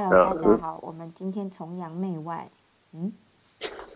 [0.00, 2.48] Hello，大家好，我们今天崇洋媚外，
[2.92, 3.12] 嗯，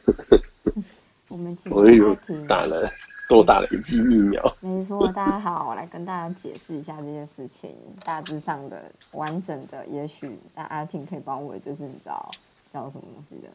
[1.31, 2.13] 我们请我又
[2.49, 2.91] 打了
[3.29, 12.29] 多打了一剂疫苗，没错，大家好，我来跟大家解释一下这件事情，大致上的完整的，也许那阿婷可以帮我，就是你知道
[12.73, 13.49] 叫什么东西的，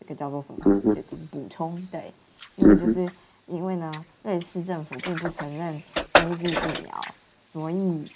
[0.00, 0.60] 这个叫做什么？
[0.64, 2.10] 嗯就就是补充，对，
[2.54, 3.06] 因为就是
[3.44, 5.74] 因为呢，瑞士政府并不承认
[6.12, 7.02] A Z 疫苗，
[7.52, 8.10] 所以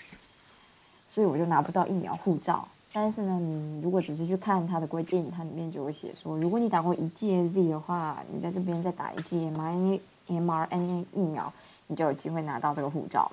[1.06, 2.66] 所以我就拿不到疫苗护照。
[2.93, 11.53] 但是呢，你如果仔细去看它的规定，它里面就有写说，如果你打过一剂 Z 的话，你在这边再打一剂 mRNA mRNA 疫苗，
[11.87, 13.31] 你就有机会拿到这个护照。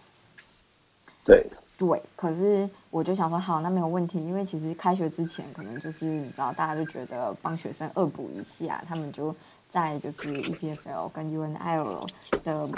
[1.26, 1.46] 对，
[1.78, 9.36] 对，可是我就想说，好，那没有问题，因为其实开学之前，可能就是你知道，大家就觉得帮学生恶补一下，他们就
[9.70, 12.00] 在就是 E EPFL 跟 UNIL
[12.44, 12.70] 的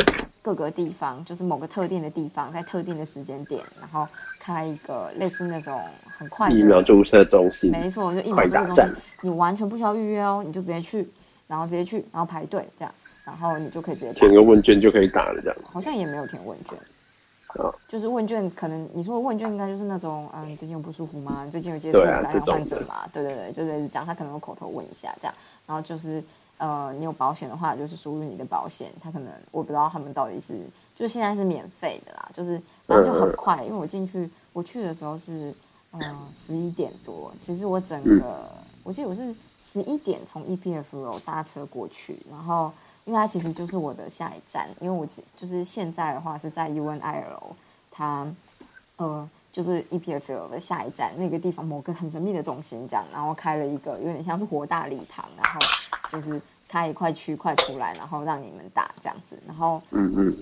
[0.42, 4.08] 各个地方，就是某个特定的地方，在特定的时间点，然后
[4.40, 5.80] 开一个类似那种
[6.18, 11.08] 很快的疫苗注射中心，没错，就疫苗注射站这个东西，你完全不需要预约哦，你就直接去，
[11.48, 12.94] 然后直接去，然后排队这样，
[13.24, 16.78] 然后你就可以直接打填个问卷就可以打了，这样好像也没有填问卷。
[17.50, 21.42] 啊，就是问卷，可能你说的问卷应该就是那种，嗯，你最近有不舒服吗？
[21.44, 23.10] 你最近有接触感染患者吗？
[23.12, 25.34] 对对对，就是讲他可能有口头问一下这样，
[25.66, 26.24] 然后就是
[26.60, 30.60] 呃，你有保险的话，就是输入你的保险，他可能我不知道他们到底是，
[30.96, 35.52] 就是现在是免费的啦，就是反正就很快，因为我进去我去的时候是
[35.94, 36.02] 嗯
[36.36, 38.48] 十一点多，其实我整个、
[38.84, 42.72] 我记得我是十一点从 EPF 楼搭车过去，然后。
[43.06, 47.56] 因为它其实就是我的下一站，因为我其就是现在的话是在 UNI 楼
[47.90, 48.28] 它
[48.98, 55.60] 呃就是 EPFL 的下一站那个地方某个很神秘的中心这样，然后开了一个有点像是活大礼堂，然后
[56.12, 60.38] 就是开一块区块出来，然后让你们打这样子，然后嗯嗯，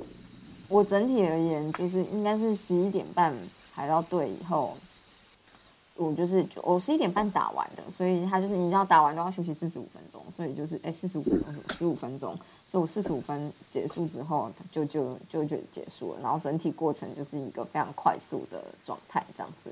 [0.70, 3.34] 我整体而言就是应该是十一点半
[3.74, 4.76] 排到队以后，
[5.96, 12.38] 我就是我十一点半打完的，所以他就是你要打完都要休息四十五分钟，所以就是哎四十五分钟十五分钟，
[12.68, 19.72] 所以我四十五分结束之后就就就就结束了，然后整体过程就是一个非常快速的状态这样子。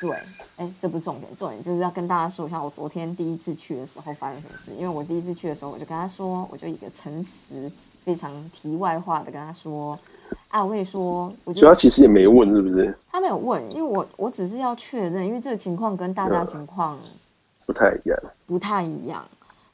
[0.00, 0.16] 对，
[0.56, 4.72] 哎，这不是重点，重点就是要跟大家说一下我昨天第一次去的时候发生什么事。
[4.72, 7.70] 因为我第一次去的时候，我就跟他说，我就一个诚实、
[8.04, 9.98] 非常题外话的跟他说，
[10.48, 12.96] 啊，我跟你说，我觉得他其实也没问是不是？
[13.10, 16.96] 他没有问，因为我我只是要确认，因为这个情况跟大家情况
[17.66, 19.26] 不太一样，不太一样，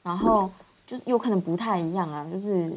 [0.02, 0.50] 然后
[0.90, 2.68] 就是有可能不太一样啊，就是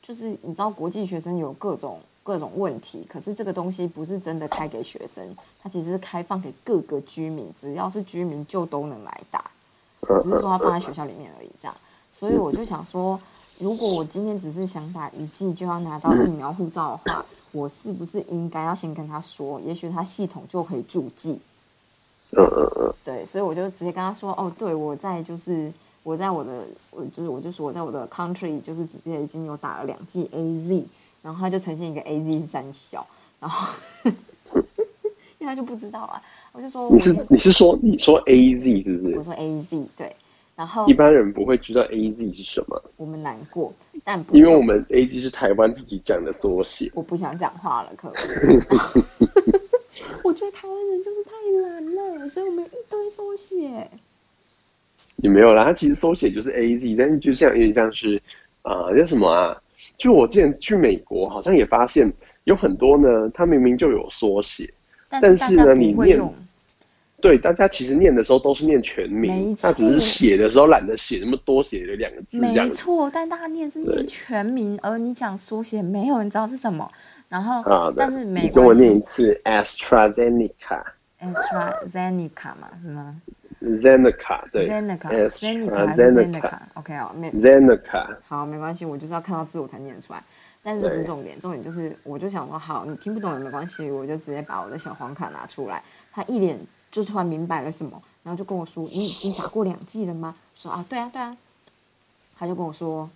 [0.00, 9.50] 就是你知道国际学生有各种各种问题，可是这个东西不是真的开给学生，它其实是开放给各个居民，只要是居民就都能来打，
[10.08, 11.76] 嗯只是说它放在学校里面而已，这样。
[12.08, 13.18] 所以我就想说，
[13.58, 21.40] 如果我今天只是想打一剂就要拿到疫苗护照的话，我是不是应该要先跟他说，也许他系统就可以注记？
[22.30, 25.72] 嗯嗯嗯，对，所以我就直接跟他说，哦，对，我在就是
[26.06, 30.84] 我在我的我就是我就说我在我的 country 就是直接已经有打了两剂 A Z，
[31.20, 33.04] 然后他就呈现一个 A Z 三小，
[33.40, 33.74] 然后
[35.40, 36.22] 因为他就不知道啊，
[36.52, 39.18] 我就说我你是你是说你说 A Z 是不是？
[39.18, 40.14] 我说 A Z 对，
[40.54, 43.72] 然后一般人不会知道 A Z 是什么，我们难过，
[44.04, 46.88] 但不因为我们 A Z 是台湾自己讲的缩写。
[46.94, 48.14] 我不想讲话了，可恶。
[50.22, 53.90] 我觉得台湾人就是太懒了，所以我们有一堆缩写。
[55.16, 58.20] 也没有啦，它其实缩写就是 A Z，但是就像有点像是
[58.62, 59.56] 啊、叫什么啊？
[59.96, 62.12] 就我之前去美国，好像也发现
[62.44, 64.72] 有很多呢，它明明就有缩写，
[65.08, 66.20] 但但是呢你念
[67.18, 73.10] 对，大家其实念的时候都是念全名，错那只是写的时候懒得写那么多，写了两个字没错。
[73.12, 76.88] 但大家念是念全名，而你讲缩写，没有人知道是什么。
[77.28, 77.92] 然后，啊。
[77.96, 80.82] 但是没你跟我念一次 AstraZeneca。
[81.20, 83.20] ，AstraZeneca 嘛，是吗
[83.60, 90.22] Zeneca 对？Zeneca，Zeneca 还是 AstraZeneca Zeneca？OK 哦，没 Zeneca 好，没关系，我就是要看到字我才念得出来。
[90.62, 95.82] 但是这不是重点，重点就是，我就想说，好，你听不懂也没关系，我就直接把我的小黄卡拿出来。
[96.12, 96.58] 他一脸
[96.90, 101.36] 就突然明白了什么，然后就跟我说：“你已经打过两季了吗？”说啊，对啊，对啊。
[102.38, 103.08] 他就跟我说：“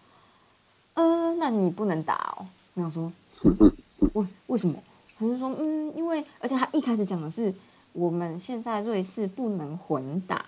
[0.95, 3.13] 呃，那你不能打哦。”我想说，
[4.15, 4.75] 为为什么？
[5.19, 7.53] 他就说：“嗯，因为而且他一开始讲的是
[7.93, 10.45] 我们现在瑞士不能混打。”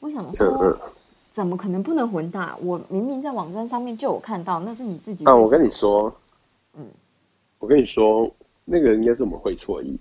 [0.00, 0.76] 我想嗯说嗯，
[1.32, 2.56] 怎么可能不能混打？
[2.60, 6.14] 我明明在网站上面就有看到，那是你自己啊，我跟你说，
[6.74, 6.86] 嗯，
[7.58, 8.30] 我跟你说，
[8.64, 9.98] 那个应该是我们会错意。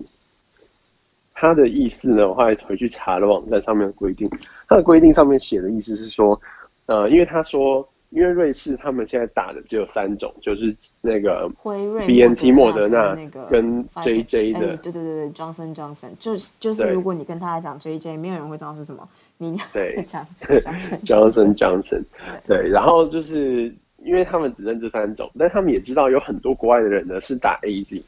[1.34, 4.30] 他的意思呢，我后来回去查了网站上面的规定，
[4.68, 6.40] 他的规定上面写的意思是说，
[6.86, 19.06] 呃，因为他说因为瑞士他们现在打的只有三种，就是那个辉瑞、B N T 莫德纳那个跟 J J 哎的，对对对对，Johnson Johnson，就是就是，如果你跟他讲 J J，没有人会知道是什么，
[19.38, 22.04] 你对讲 Johnson Johnson Johnson，
[22.48, 28.02] 对，然后就是因为他们只认这三种，但他们也知道有很多国外的人呢是打 A Z，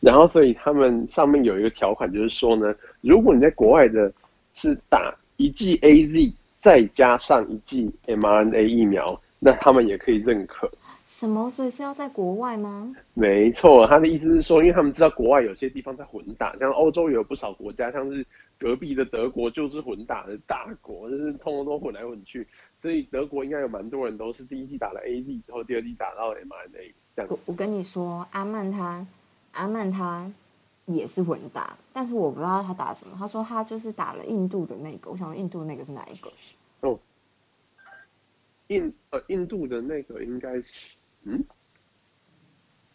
[0.00, 4.12] 然后所以他们上面有一个条款，就是说呢，如果你在国外的
[4.52, 10.70] 是打一剂 A Z 再加上一剂 mRNA 疫苗，那他们也可以认可。
[11.06, 11.50] 什么？
[11.50, 12.96] 所以是要在国外吗？
[13.12, 18.24] 没错，他的意思是说，因为他们知道国外有些地方在混打，像欧洲也有不少国家，像是
[18.58, 22.48] 隔壁的德国就是混打的大国，就是通通都混来混去，
[22.80, 27.38] 所以德国应该有蛮多人都是第一季打了 A Z 之后，第二季打到 mRNA 这样我。
[27.44, 29.06] 我跟你说，阿曼他
[29.52, 30.32] 阿曼他
[30.86, 33.14] 也是混打，但是我不知道他打什么。
[33.18, 36.32] 他说他就是打了印度的那个，我想问印度那个是哪一个？
[38.68, 40.64] 印呃印度的那个应该是
[41.24, 41.44] 嗯，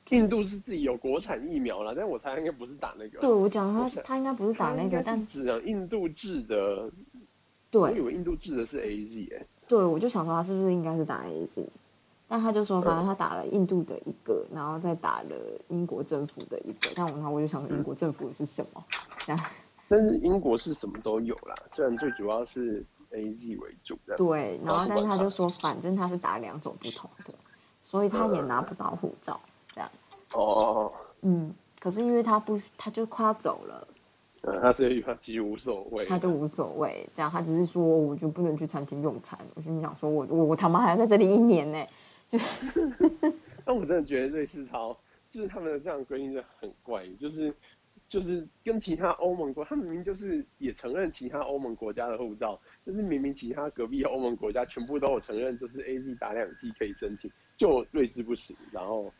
[0.09, 3.19] 印度是自己有国产疫苗了，但我猜应该不是打那个。
[3.19, 6.91] 对，我讲他他应该不是打那个，但只讲印度制的，
[7.69, 11.67] 对我以为印度制的是 A Z 哎、对，我就想说他是不是应该是打 A Z，
[12.27, 15.35] 但他就说反正他打了印度的一个，然后再打了
[15.67, 18.83] 英国政府的一个，但我然后我就想说英国政府是什么？
[19.19, 19.45] 这样。
[19.87, 24.15] 但是英国是什么都有啦，虽然最主要是 A Z 为主的。
[24.15, 27.33] 对，然后但是他就说反正他是打两种不同的，
[27.81, 29.39] 所以他也拿不到护照，
[29.73, 29.89] 这样。
[30.33, 33.87] 哦哦嗯，可是因为他不，他就快要走了，
[34.61, 41.85] 他是他其实无所谓，他就无所谓，这样他只是说我就不能去餐厅用餐，我心里想说我我我他妈还要在这里一年呢，
[42.27, 42.95] 就 是
[43.65, 44.97] 但我真的觉得瑞士超
[45.29, 47.53] 就是他们的这样的规定是很怪，就是
[48.09, 59.13] 就是跟其他欧盟国，他明明就是也承认其他欧盟国家的护照，就是明明其他隔壁欧盟国家全部都有承认，就是 A Z 打两剂可以申请，就瑞士不行，然后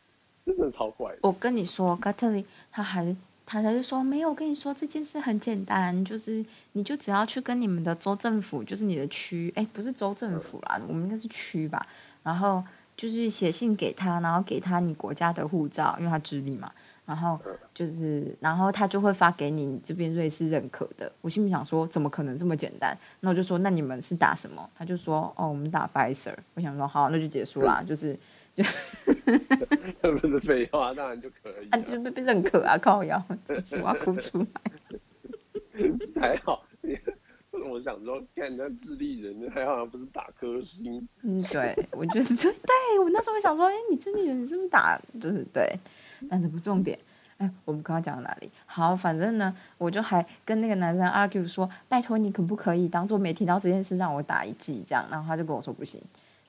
[0.43, 1.15] 真的超怪。
[1.21, 3.15] 我跟你说，卡特里他还
[3.45, 6.43] 他他就说没有，我跟你说这件事很简单，就是
[6.73, 11.85] 你就只要去跟你们的州政府，就是你的区，哎，不是州政府啦，我们应该是区吧，
[12.23, 12.63] 然后
[12.97, 16.71] 就是写信给他，然后给他你国家的护照，因为他智利嘛，
[17.09, 17.39] 然后
[17.73, 21.11] 就是然后他就会发给你你这边瑞士认可的。
[21.21, 22.95] 我心里想说，怎么可能这么简单？
[23.21, 24.69] 那我就说，那你们是打什么？
[24.77, 28.15] 他就说，哦，我们打 b i s e r 我想说，好，那就结束啦，就是。
[30.01, 34.99] 不是废话，当然就可以、啊，就被被认可啊，靠腰，真是我要哭出来。
[36.19, 36.65] 还好。
[37.69, 41.07] 我想说，看人家智利人，还好像不是打颗星。
[41.23, 44.99] 嗯，对，我觉得对，对我那时候会想说，哎，你智利人，你是不是打？
[45.21, 45.73] 就是对，
[46.29, 46.97] 但是不重点。
[47.37, 48.51] 哎，我们刚刚讲到哪里？
[48.65, 55.05] 好，反正呢，我就还跟那个男生 argue 说，拜托你可不可以当做没听到这件事，让我打一记这样？
[55.09, 56.01] 然后他就跟我说不行，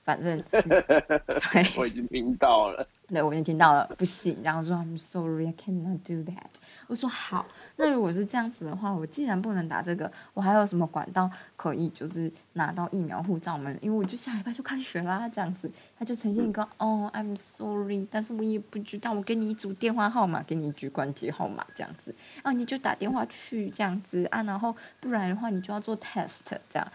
[0.03, 2.85] 反正 对，我已经听到了。
[3.07, 4.39] 对，我已经听到了，不行。
[4.43, 6.59] 然后说 I'm sorry, I cannot do that。
[6.91, 7.47] 我说好，
[7.77, 13.73] 那如果是这样子的话，我既然不能打这个，我还有什么管道可以就是拿到疫苗护照吗？
[13.81, 26.93] 因为我就下礼拜就开学啦，这样子，他就呈现一个哦，I'm sorry，但是我也不知道，我给你一组电话号码，给你一局关机号码这样子，啊，你就打电话去这样子啊，然后不然的话你就要做 test 这样。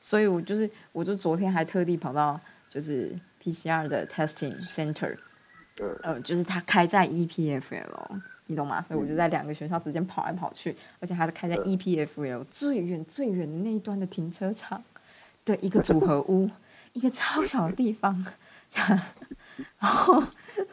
[0.00, 2.40] 所以我就是，我就昨天还特地跑到
[2.70, 5.14] 就是 PCR 的 testing center。
[5.78, 8.82] 嗯呃，就是它开在 EPFL，你懂吗？
[8.82, 14.82] 所以我就在两个学校之间跑来跑去，而且还是开在 EPFL 最远最远的那一端的停车场
[15.44, 16.50] 的一个组合屋，
[16.92, 18.24] 一个超小的地方，
[18.70, 19.00] 这样，
[19.80, 20.22] 然后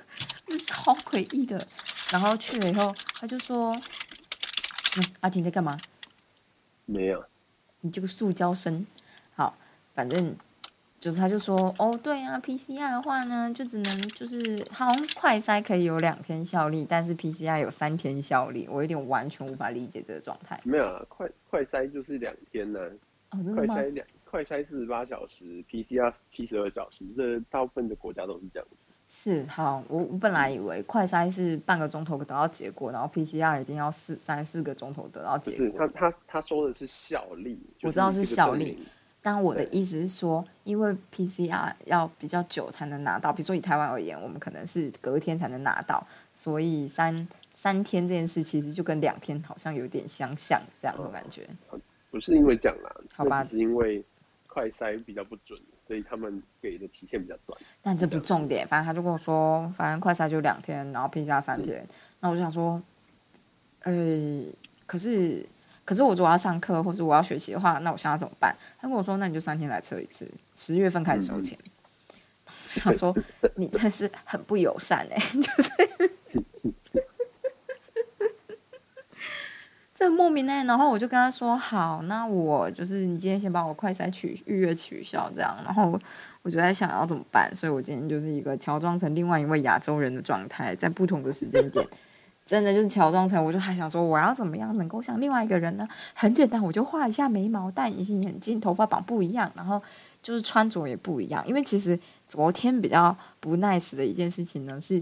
[0.65, 1.67] 超诡异的。
[2.11, 3.71] 然后去了以后，他就说
[4.97, 5.75] ：“嗯，阿婷在干嘛？
[6.85, 7.25] 没有，
[7.81, 8.85] 你这个塑胶生。”
[9.35, 9.57] 好，
[9.95, 10.35] 反正。
[11.03, 20.57] 就是他就说哦对啊，PCR 的话呢，就只能就是好像快筛可以有两天效力，但是 PCR 有三天效力，我有点完全无法理解这个状态。
[20.63, 22.79] 没有啊，快快筛就是两天呢？
[23.53, 28.87] 快筛两快筛四十八小时，PCR 七十二小时，这大部分的国家都是这样子。
[29.05, 35.65] 是好，我我本来以为快筛是半个钟头得到结果，然后 PCR 一定要四三四个钟头得到结果。
[35.65, 38.87] 是他他他说的是效力，我知道是效力
[39.25, 51.47] 但我的意思是说，因为 PCR 要比较久才能拿到，比如说以台湾而言，我们可能是隔天才能拿到，所以三三天这件事其实就跟两天好像有点相像这样的感觉。
[52.11, 54.03] 不是因为这样啦，好吧是因为
[54.45, 57.57] 快筛比较不准，所以他们给的期限比较短。
[57.81, 61.87] 但这不重点，反正他就跟我说，反正快筛就两天，然后 PCR 三天。
[62.19, 62.79] 那我就想说，
[63.83, 64.43] 呃、
[64.85, 65.47] 可是
[65.85, 68.55] 可是我如果要上课或者我要学习的话，那我想要怎么办？
[68.79, 71.57] 他跟我说，那你就三天来测一次，十月份开始收钱。
[72.67, 73.15] 想说
[73.55, 76.11] 你真是很不友善哎、 就是
[79.93, 85.99] 这莫名哎、然后我就跟他说好，那我就是你今天先把我快筛取预约取消这样，然后
[86.41, 91.87] 我就在想要怎么办，所以我今天就是一个乔装成另外一位亚洲人的状态，在不同的时间点。
[92.45, 95.87] 真的就是乔装成，我就还想说，我要怎么样能够像另外一个人呢？
[96.13, 99.81] 很简单，我就画一下眉毛，戴隐形眼镜，头发绑不一样，然后
[100.21, 101.41] 就是穿着也不一样。
[101.47, 101.97] 因为其实
[102.27, 105.01] 昨天比较不 nice 的一件事情呢，是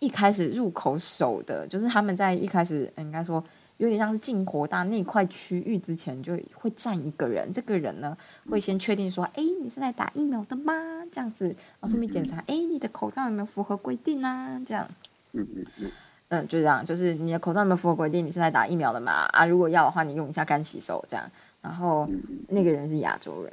[0.00, 3.42] 一开始入口手的，就是他们在一开始应该说
[3.76, 8.16] 有点像是进国大那块区域之前，就会站一个人，这个人呢
[8.50, 10.74] 会先确定说，哎，你是来打疫苗的吗？
[11.12, 14.60] 这样子，然后顺便检查，哎，你的口罩有没有符合规定啊？
[14.66, 14.88] 这样。
[15.32, 15.90] 嗯嗯嗯，
[16.30, 18.24] 嗯，就这样，就是你的口罩有没有符合规定？
[18.24, 19.24] 你是来打疫苗的嘛？
[19.32, 21.30] 啊，如果要的话，你用一下干洗手这样。
[21.60, 22.08] 然后
[22.48, 23.52] 那个人是亚洲人，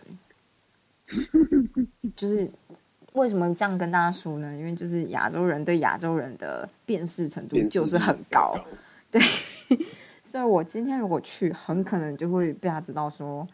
[2.15, 2.50] 就是
[3.13, 4.55] 为什么这样跟大家说呢？
[4.55, 8.55] 因为就是亚洲人对亚洲人的辨识程度就是很力高，
[9.12, 9.19] 对，
[10.24, 13.46] 所以我今天如果去，很可能就会被他知道说，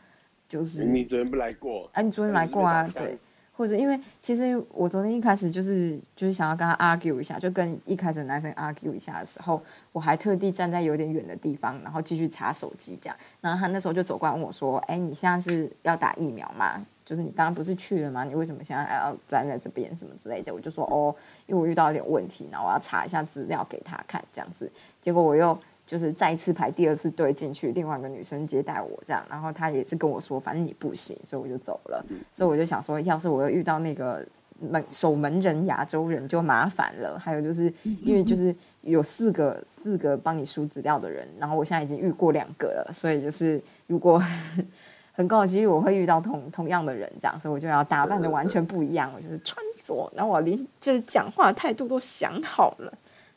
[0.48, 1.90] 就是你昨天不来过？
[1.94, 3.18] 啊，你昨天来过啊对，
[3.56, 13.16] 或者因为其实我昨天一开始就是就是想要跟他 argue 一下，就跟一开始男生 argue 一下的时候，我还特地站在有点远的地方，然后继续查手机这样。
[13.42, 16.84] 然后他那时候就走过来问我说：“哎，你现在是要打疫苗吗？
[17.06, 18.24] 就是你刚刚不是去了吗？
[18.24, 21.14] 你为什么现在还要站在这边什么之类的？”我就说：“哦，
[21.46, 25.56] 因为我遇到一点问题，然后我要查一下资料给他看这样子。”结果我又
[25.86, 32.06] 就是再一次排第二次队进去，另外一个女生接待我这样，然后她也是跟我说，反正你不行，所以我就走了。
[32.32, 34.26] 所以我就想说，要是我又遇到那个
[34.60, 37.20] 门守门人亚洲人就麻烦了。
[37.20, 44.24] 还有就是因为就是有四个四个帮你输资料的人，然后我现在已经遇过两个了，所以就是如果
[45.16, 52.92] 很高的几率我会遇到同同样的人这样，所以我就要打扮的完全不一样，我就是穿着，然后我连就是讲话态度都想好了。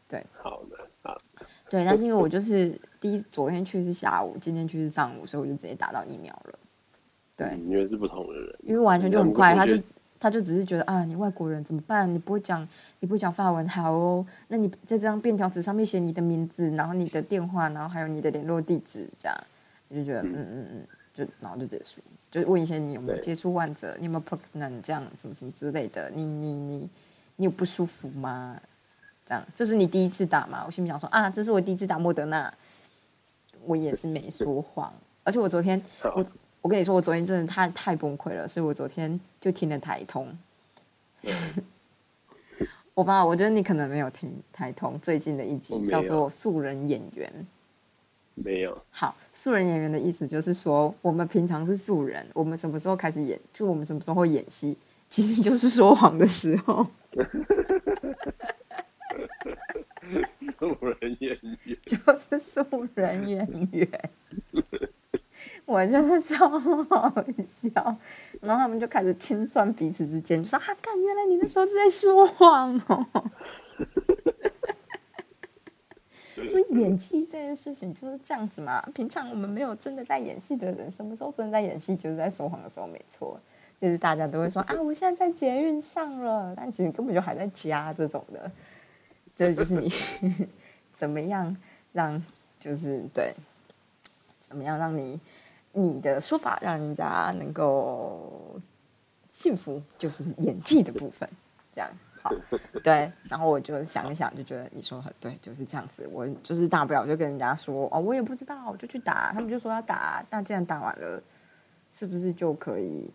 [0.08, 0.85] 对好的，好，
[1.68, 6.58] 对，但是因为我就是第一昨天去是下午，今天去是上午，所以我就直接打到疫苗了。
[7.36, 9.74] 对，嗯因为是不同的人，因为完全就很快，他就
[10.18, 12.12] 他就只是觉得啊，你外国人怎么办？
[12.12, 12.66] 你不会讲，
[13.00, 19.36] 你不会讲法文，好哦，那你在这张便条纸上面写你的名字，然后你的电话，然后还有你的联络地址，这样
[19.88, 26.90] 我就觉得嗯嗯嗯，就然后就结束，就问一些你有没有接触患者，你有没有 pregnant 这样什么什么之类的，你你你
[27.36, 28.58] 你有不舒服吗？
[29.26, 30.62] 这样，这是你第一次打吗？
[30.64, 32.52] 我心里想说啊，这是我第一次打莫德纳，
[33.64, 34.92] 我也是没说谎，
[35.24, 35.82] 而且我昨天
[36.14, 36.24] 我
[36.62, 40.28] 我跟你说，我昨天真的太太崩溃了，所以我昨天就听了台通。
[42.94, 47.30] 我吧，我觉得你可能没有听台通最近的一集叫做《素人演员》。
[48.34, 54.76] 没有，好，素人演员的意思就是说，我们平常是素人，我们什么时候开始演，就我们什么时候会演戏，
[55.10, 56.86] 其实就是说谎的时候，
[60.60, 64.10] 素人演员，就是素人演员。
[65.66, 67.96] 我觉得超好笑，
[68.40, 73.06] 然后他们就开始清算彼此之间，就说：“啊，看，原来你那时候是在说谎哦。”
[76.34, 78.80] 所以演技这件事情就是这样子嘛。
[78.94, 83.38] 平常我们没有真的在演戏的人，什么时候真的在演戏，就是在说谎的时候，没错。
[83.78, 88.50] 就是大家都会说啊，我现在在捷运上了，但其实根本就还在家这种的。
[89.36, 89.92] 这就是你
[90.96, 91.54] 怎么样
[91.92, 92.20] 让，
[92.58, 93.34] 就是对，
[94.40, 95.20] 怎么样让你
[95.72, 98.58] 你的说法让人家能够
[99.28, 101.28] 幸福，就是演技的部分。
[101.70, 101.90] 这样
[102.22, 102.32] 好，
[102.82, 103.12] 对。
[103.28, 106.08] 然后我就想一想，就觉得你说得很对，就是这样子。
[106.10, 109.32] 我就是大不了就跟人家说哦，我也不知道，我就去打。
[109.34, 111.22] 他们就说要打，那既然打完了，
[111.90, 113.10] 是不是就可以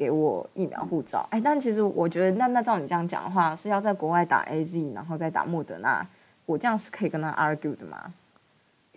[0.00, 1.28] 给我疫苗护照？
[1.30, 6.08] 哎，但其实我觉得，那那照你这样讲的话，是要在国外打 A Z，然后再打莫德纳，
[6.46, 8.14] 我这样是可以跟他 argue 的吗？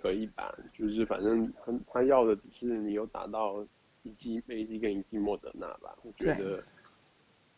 [0.01, 0.55] 可以吧？
[0.71, 3.65] 就是反正他他要的只是你有打到
[4.03, 5.93] 一剂 A Z 跟一剂莫德纳吧？
[6.03, 6.63] 我觉得，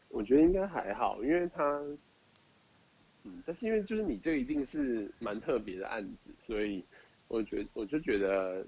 [0.09, 1.63] 我觉得应该还好，因为他，
[3.25, 6.83] 嗯，但是因为就是你这一定是蛮特别的案子，所以
[7.27, 8.65] 我觉得我就觉得，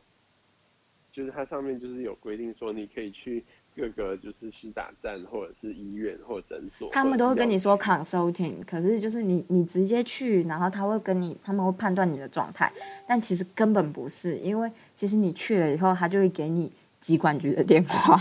[1.12, 3.44] 就是它上面就是有规定说你可以去
[3.78, 7.78] 各个就是施打站或者是医院或诊所，他们都会跟你说。
[7.78, 12.74] consulting，可是就是你你直接去，然后他会跟你，他们会判断你的状态，
[13.08, 18.18] 但其实根本不是，因为其实你去了以后，他就会给你疾管局的电话。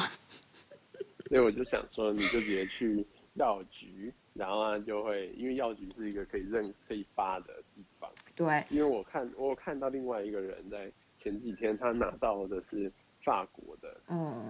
[1.28, 8.10] 所以我就想说，你就直接去药局，然后他就会，因为药局是一个可以认可以发的地方。
[8.34, 12.92] 对，因为我看我有看到另外一个人在前几天他拿到的是
[13.26, 14.00] 法国的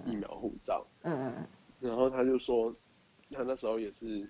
[0.05, 1.33] 疫嗯苗护照，嗯。
[1.35, 1.47] 嗯，
[1.79, 2.71] 然后他就说
[3.31, 4.29] 他那时候也是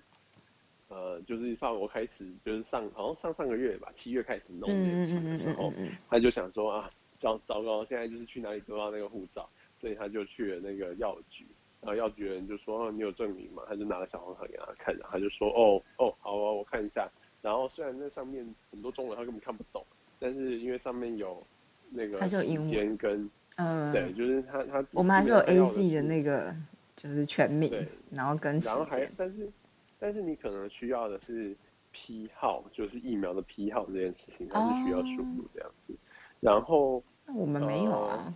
[0.88, 5.70] 呃，就是法国开始就是上好像上上个月吧，七月开始弄这嗯件事的时候，
[6.08, 9.46] 他就想说啊，糟糟糕，现在就是去哪里得到那个护照，
[9.78, 11.46] 所以他就去了那个药局，
[11.82, 13.62] 然后药局的人就说、哦、你有证明吗？
[13.68, 17.06] 他就拿了小黄卡给他看，然后他就说哦哦好啊，我看一下。
[17.42, 19.84] 然后虽然那上面很多中文他根本看不懂，
[20.18, 21.46] 但是因为上面有
[21.90, 22.66] 那个英文。
[22.66, 26.54] 间跟嗯，对，就是他他我们还是有 A Z 的那个
[26.96, 29.50] 就是全名，然后跟时然后还间，但是
[29.98, 31.56] 但是你可能需要的是
[31.90, 35.92] 批号，就是疫苗的批号这件事情，它是需要输入这样子。
[36.40, 38.34] 然后那我们没有啊。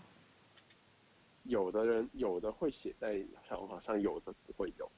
[1.44, 4.90] 有的人有的会写在小红卡上，有的不会有。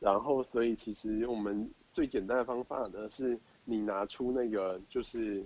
[0.00, 5.44] 然后所以其实我们最简单的方法呢，是你拿出那个就是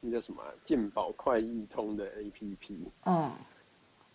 [0.00, 3.30] 那叫什么啊健保快易通的 APP，嗯，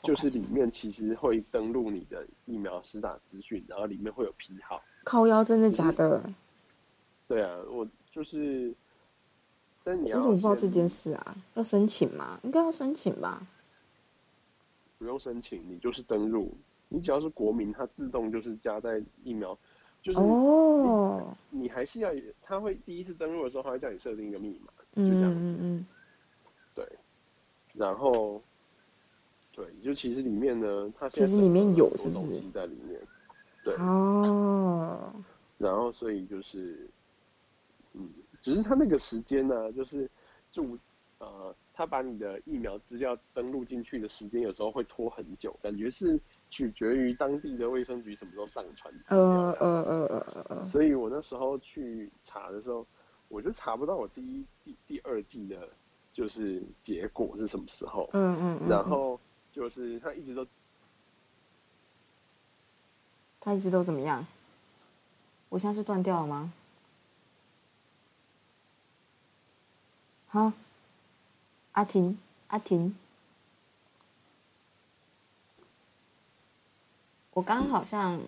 [0.04, 4.82] 就是里面其实会登录你的疫苗施打资讯，然后里面会有批号。
[5.04, 6.22] 靠腰真的假的？
[7.28, 8.74] 对啊，我就是，
[9.84, 11.36] 但你我要先怎么不知道这件事啊？
[11.54, 12.40] 要申请吗？
[12.44, 13.46] 应该要申请吧？
[14.98, 16.52] 不用申请，你就是登录，
[16.88, 19.56] 你只要是国民，它自动就是加在疫苗，
[20.02, 22.12] 就是哦，你还是要，
[22.42, 25.86] 它会第一次登录的时候，它会叫你设定一个密码，就嗯这样子，嗯嗯
[26.74, 26.88] 对，
[27.74, 28.42] 然后，
[29.52, 33.00] 对，就其实里面呢，它其实里面有是不是东西在里面，
[33.64, 35.14] 对，嗯，哦，
[35.58, 36.90] 然后所以就是，
[37.94, 38.10] 嗯，
[38.42, 40.10] 只是他那个时间呢，就是
[40.50, 40.78] 注
[41.20, 52.86] 呃，他把你的疫苗资料登录进去的时间有时候会拖很久，感觉是取决于当地的卫生局什么时候上传呃呃呃呃呃呃，所以我那时候去查的时候，
[53.28, 55.70] 我就查不到我第一、第第二季的，
[56.14, 58.10] 就是结果是什么时候。
[58.14, 59.20] 嗯嗯嗯，然后
[59.52, 60.46] 就是他一直都
[63.40, 64.26] 他一直都怎么样？
[65.50, 66.52] 我现在是断掉了吗？
[70.28, 70.52] 好，
[71.72, 72.18] 阿婷，
[72.48, 72.94] 阿婷，
[77.32, 78.20] 我刚刚好像，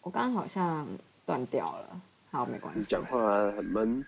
[0.00, 0.88] 我刚刚好像
[1.24, 2.00] 断掉了。
[2.32, 2.80] 好，没关系。
[2.80, 4.04] 你讲话很闷，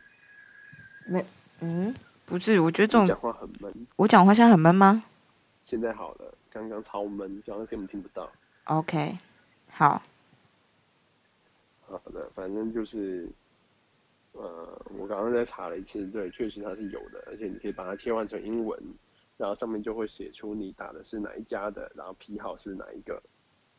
[1.06, 1.24] 没，
[1.60, 1.94] 嗯，
[2.26, 3.86] 不是，我觉得这种讲话很闷。
[3.96, 5.04] 我讲话现在很闷吗
[5.64, 8.30] 现在好了，刚刚超闷，刚刚根本听不到。
[8.64, 9.18] ？OK，
[9.70, 10.02] 好，
[11.86, 13.28] 好的，反正就是，
[14.32, 18.78] 呃，我刚刚在查了一次，对，确实它是有的，而且你可以把它切换成英文，
[19.36, 23.22] 然后上面就会写出你打的是哪一家的，然后批号是哪一个，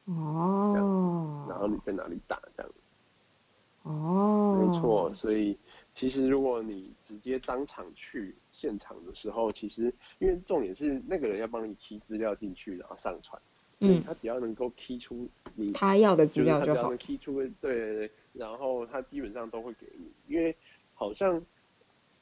[0.05, 2.71] 哦，然后你在哪里打这样。
[3.83, 5.55] 哦，没错，，所以
[5.93, 13.41] 其实如果你直接当场去现场的时候，其实因为重点是那个人要帮你 key 资料进去，然后上传，
[13.79, 14.03] 嗯。
[14.03, 16.97] 他只要能够 key 出你他要的资就是料就好他只要能。
[16.97, 20.53] key 出对对对，然后他基本上都会给你，因为
[20.93, 21.41] 好像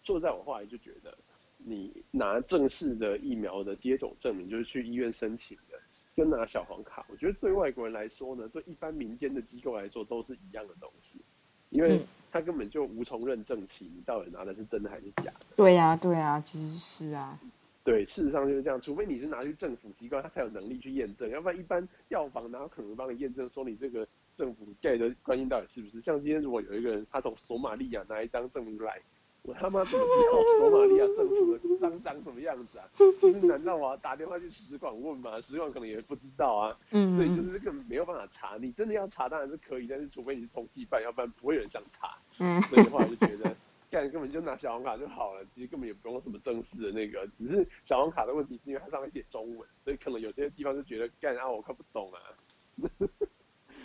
[0.04, 1.18] 坐在我后来就觉得，
[1.58, 5.80] 你拿正式的疫苗的接种证明，就是去医院申请的，
[6.16, 11.22] 跟拿小黄卡，我觉得对外国人来说呢，对一般民间的机构来说都是一样的东西，
[11.70, 15.46] 因为嗯他根本就无从认证起你到底拿的是真的还是假的。
[15.56, 17.40] 对呀、对呀、其实是啊。
[17.84, 26.02] 对，事实上就是这样，除非你是拿去政府机关，他才有能力去验证，要不然一般药房哪有可能帮你验证说你这个政府盖的观音到底是不是？
[26.02, 29.00] 像今天如果有一个人他从索马利亚拿一张证明来，
[29.44, 32.88] 我他妈怎么知道索马利亚政府的章长什么样子啊？
[32.98, 35.40] 就是难道我要打电话去使馆问吗？
[35.42, 38.58] 使馆可能也不知道啊，嗯，所以就是根本没有办法查。
[38.58, 42.18] 你真的要查当然是可以，但是除非你是通缉犯，要不然不会有人想查。
[42.40, 43.54] 嗯所以的话我就觉得，
[43.92, 52.18] 干根本就拿小黄卡就好了，其实根本也不用什么正式的那个，只是小黄卡的问题是因为它上面写中文，所以可能有些地方就觉得干啊我看不懂啊，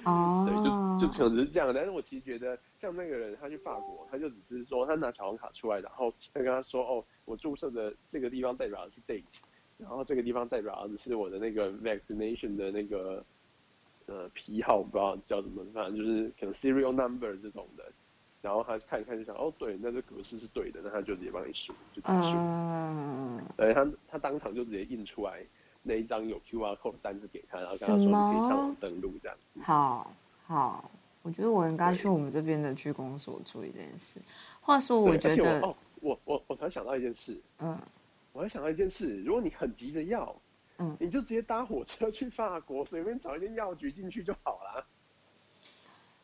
[0.08, 1.72] 哦，对，就就可能是这样。
[1.74, 9.24] 但是我其实觉得，像那个人他去法国，他就只是说他拿小黄卡出来，然后他跟他说哦，我注射的这个地方代表的是 date，
[9.76, 13.24] 然后这个地方代表的是我的那个 vaccination 的那个
[14.06, 17.84] 呃批号，我不知道叫什么，反正就是可能 serial number 这种的。
[18.40, 22.36] 然后他看一看就想，哦，对，那这格式是对的，那他就直接帮你输，就结束。
[22.36, 25.44] 嗯，对他，他当场就直接印出来
[25.82, 29.60] 那一张有 QR code 的单子给他，然后跟他说可以上网登录这样子。
[29.62, 30.12] 好
[30.46, 30.90] 好，
[31.22, 34.20] 我觉得我应该去我们这边的区公所处理这件事。
[34.60, 37.78] 话说，我觉得，哦，我我我突然想到一件事，嗯
[38.32, 40.34] 我还想到一件事，如果你很急着要，
[40.78, 44.86] 嗯你就直接搭火车去法国，随便找一间药局进去就好了。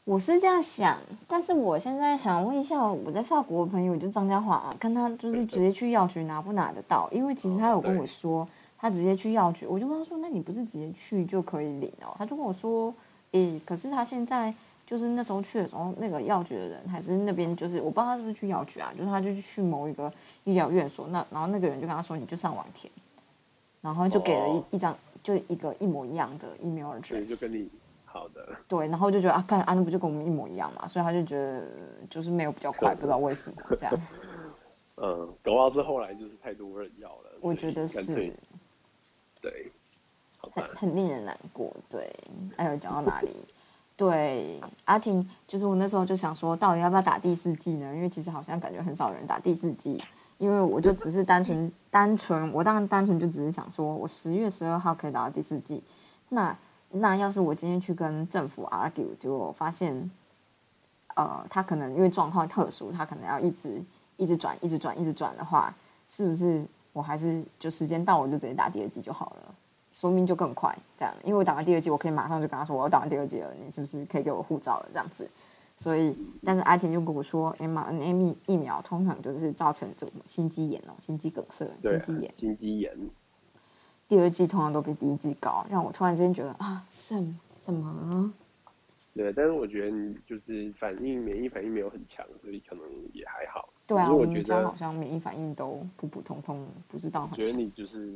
[0.04, 7.08] 我是这样想，但是我现在想问一下我在法国的朋友，就张家华、啊，看他就是直接去药局拿不拿得到？
[7.10, 8.46] 因为其实他有跟我说，
[8.84, 12.14] 他直接去药局，我就跟他说，那你不是直接去就可以领哦？
[12.18, 12.94] 他就跟我说，
[13.30, 14.54] 诶，可是他现在
[14.86, 20.12] 就是那时候去的时候，那个药局的人还是那边就是我不知道他是不是去药局啊，就是他就去某一个
[20.44, 22.92] 医疗院所，那然后那个人就跟他说你就上网填，
[23.80, 24.64] 然后就给了一、哦。
[24.72, 27.70] 一张就一个一模一样的 email 所以就跟你
[28.04, 31.62] 好的，对，然后就觉得啊，看啊那不就跟我们一模一样嘛，所以他就觉得
[32.10, 33.94] 就是没有比较快，不知道为什么这样，
[35.00, 38.30] 嗯，搞不好是后来就是太多人要了，我觉得是
[39.44, 39.70] 对，
[40.40, 41.70] 很，很令人难过。
[41.90, 42.10] 对，
[42.56, 43.30] 还有讲到哪里？
[43.94, 47.94] 对，阿婷，就是我那时候就想说，到底要不要打第四季呢？
[47.94, 50.02] 因为其实好像感觉很少人打第四季，
[50.38, 55.82] 因为我就只是单纯单纯，我当然单纯就只是想说，我十月十二号可以打到第四季。
[56.30, 56.56] 那
[56.90, 60.10] 那要是我今天去跟政府 argue，就发现，
[61.14, 63.82] 呃，他可能因为状况特殊，他可能要一直
[64.16, 65.72] 一直转，一直转，一直转的话，
[66.08, 69.54] 是不是我还是就时间到我就直接打第二剂就好了？
[69.92, 74.88] 说明就更快，这样，因为我打完第二剂，我可以马上就跟他说我要打完第二剂了，你是不是可以给我护照了？
[74.92, 75.28] 这样子，
[75.76, 82.92] 所以，但是阿田就跟我说，mRNA 疫疫苗通常就是造成这种心肌炎哦，心肌梗塞、心肌炎，心肌炎，
[84.08, 88.32] 第二季通常都比第一季高，让我突然之间觉得啊，什什么？
[89.14, 93.68] 对，但是我觉得你就是反应免疫反应没有很强，所以可能也还好。
[93.86, 97.36] 对啊，我觉我们家好，像免疫反应都普普通通，不知道我。
[97.36, 98.12] 觉得你就是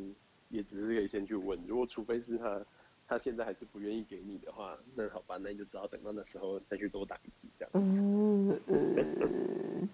[0.48, 2.60] 也只是可以先去问，如果除非是他
[3.06, 7.70] 他现在还是不愿意给你的话，那好吧，那你就只好等到那时候再去多打一剂这样。
[7.74, 9.88] 嗯嗯，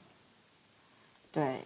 [1.30, 1.60] 对，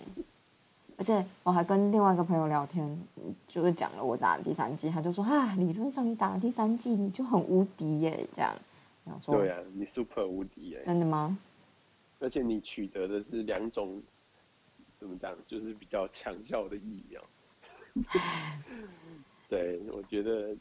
[0.96, 3.00] 而且我还跟另外一个朋友聊天，
[3.46, 8.52] 就是讲了我打了第三季，他就说啊，理论上你打了第三季你就很无敌耶，这样。
[9.26, 11.38] 对啊，你 super 无敌哎、真的吗？
[12.20, 14.02] 而且你取得的是两种
[14.98, 17.22] 怎么讲，就是比较强效的疫苗。
[19.48, 20.54] 对，我觉得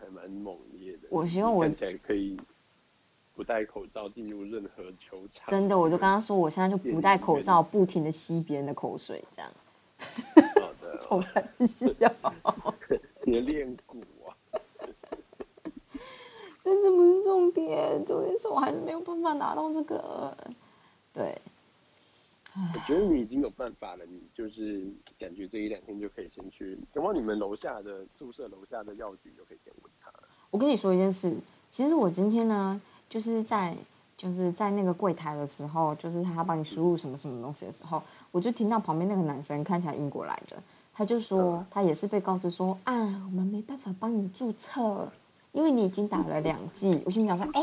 [0.00, 1.08] 还蛮猛烈的。
[1.10, 2.36] 我希望我看起来可以
[3.34, 5.44] 不戴口罩进入任何球场。
[5.48, 9.50] 真的，我就跟他说，我现在就不戴口罩，不停的吸别人的口水，这样。
[10.60, 12.12] 好的，臭三 笑，
[13.24, 14.11] 你的练骨啊，
[16.62, 20.36] 但这不是重点，重点是我还是没有办法拿到这个。
[21.12, 21.36] 对，
[22.54, 24.86] 我觉得你已经有办法了，你就是
[25.18, 30.28] 感觉这一两天就可以先去，等到你们楼下的宿舍楼下的药局就可以先问他了。
[30.50, 31.34] 我跟你说一件事，
[31.70, 33.76] 其实我今天呢，就是在
[34.16, 40.56] 就是在那个柜台的时候，就是他帮你输入什么什么东西的时候，我就听到旁边那个男生看起来英国来的，
[40.94, 45.10] 他就说他也是被告知说啊，我们没办法帮你注册，
[45.52, 47.00] 因为你已经打了两剂。
[47.06, 47.60] 我心里想说，哎，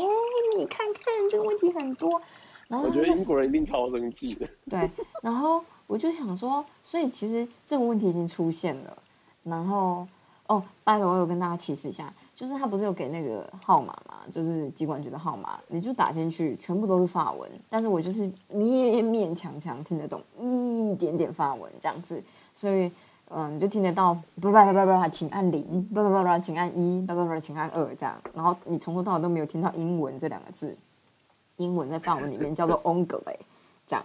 [0.56, 2.20] 你看看这个问题很多。
[2.68, 4.48] 然后我觉得英国人一定超生气的。
[4.70, 8.96] 对，然后我就想说，所以其实这个问题已经出现了。
[9.42, 10.06] 然后
[10.46, 18.22] 哦，拜托，我有跟大家提示一下，就是他不是有给那个号码嘛，就是机管局的号码，你就打进去，全部都是法文，但是我就是
[18.52, 22.22] 勉勉强强听得懂一点点法文这样子，
[22.54, 22.90] 所以
[23.32, 25.62] 嗯，你就听得到不不不不不，请按零，
[25.94, 30.76] 不不不不，请按一，不不不，请按二这样，然后你从头到尾都没有听到英文这两个字，
[31.56, 33.20] 英文在范文里面叫做 ongle，
[33.86, 34.04] 这样。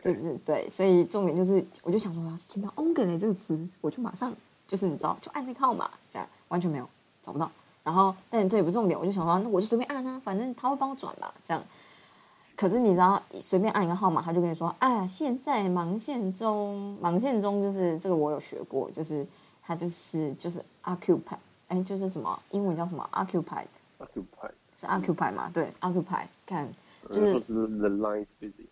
[0.00, 4.32] 就是对，所以重点就是，我就想说，我要是听到 “ongle” 这个词，我就马上
[4.66, 6.88] 就是你知道，就按那个号码，这样完全没有
[7.22, 7.50] 找不到。
[7.82, 11.62] 然后，但这也不是重点，我就想说，那我就随便按啊，反正他会帮我转嘛，这样。
[12.62, 19.26] 可是你知道，随便按一个号码，他就跟你说啊，现在忙线中，忙线中就是这个我有学过，就是
[19.60, 25.50] 它就是就是 occupy，哎，就是什么英文叫什么？Occupied，occupy，是 occupy 吗？
[25.52, 26.72] 对，occupy，看
[27.10, 28.66] 就就是是 the line is busy。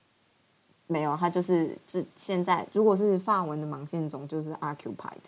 [0.86, 5.18] 没有，他就是是现在，如果是法文的忙线中，就是 occupied，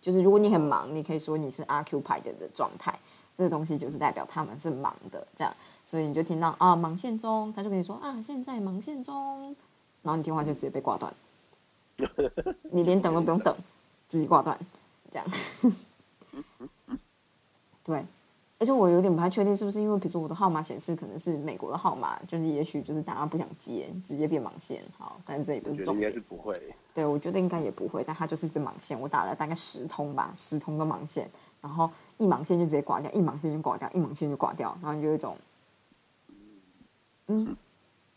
[0.00, 2.96] 就是如果你很忙，你可以说你是 occupied 的状态，
[3.36, 5.52] 这个东西就是代表他们是忙的，这样，
[5.84, 9.54] 所以你就听到啊忙线中，他就跟你说啊现在忙线中，
[10.02, 11.12] 然后你电话就直接被挂断，
[12.70, 13.54] 你连等都不用等，
[14.08, 14.58] 直接挂断，
[15.10, 15.26] 这样，
[17.84, 18.04] 对。
[18.58, 24.80] 而且我有点不太确定，是不是因为比如说我的号码显示可能是美国的号码，就是也许就是大家不想接，直接变盲线。
[24.96, 26.62] 好，但是这也不是重点应该是不会。
[26.94, 28.96] 对，我觉得应该也不会，但它就是一支盲线。
[29.00, 31.28] 我打了大概十通吧，十通都盲线，
[31.60, 35.36] 然后一盲线就直接挂掉，一盲线就挂掉，一盲线就挂掉，然后你就有一种，
[37.38, 37.56] 嗯，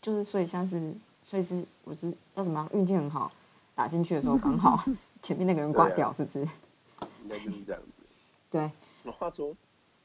[0.00, 3.32] 就是所以像是，所以是我是叫什么运气很好，
[3.74, 4.84] 打进去的时候刚好
[5.22, 6.40] 前面那个人挂掉，是不是？
[7.22, 8.04] 应该就是这样子。
[8.50, 8.70] 对，
[9.02, 9.54] 我话说，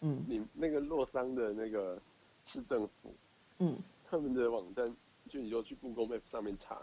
[0.01, 0.23] 嗯。
[0.27, 1.99] 你那个洛桑的那个
[2.45, 3.13] 市政府，
[3.59, 3.77] 嗯，
[4.09, 4.93] 他们的网站，
[5.29, 6.79] 就你就去 Google Map 上面查，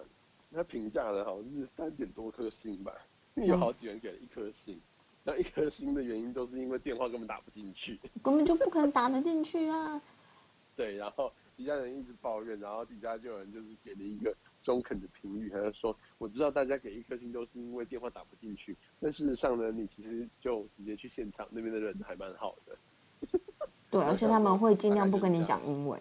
[0.55, 2.93] 他评价的好像是三点多颗星吧，
[3.35, 4.81] 因为有好几人给了一颗星，
[5.25, 10.01] 然后一颗星的原因都是因为电话根本打不进去，根本就不可能打得进去啊。
[10.77, 22.79] 对，然后底下人一直抱怨，然后底下就有人就是给了一个中肯的评语，他就说我知道大家给一颗星都是因为电话打不进去，但事实上呢，你其实就直接去现场，那边的人还蛮好的。
[23.91, 26.01] 对，而且他们会尽量不跟你讲英文，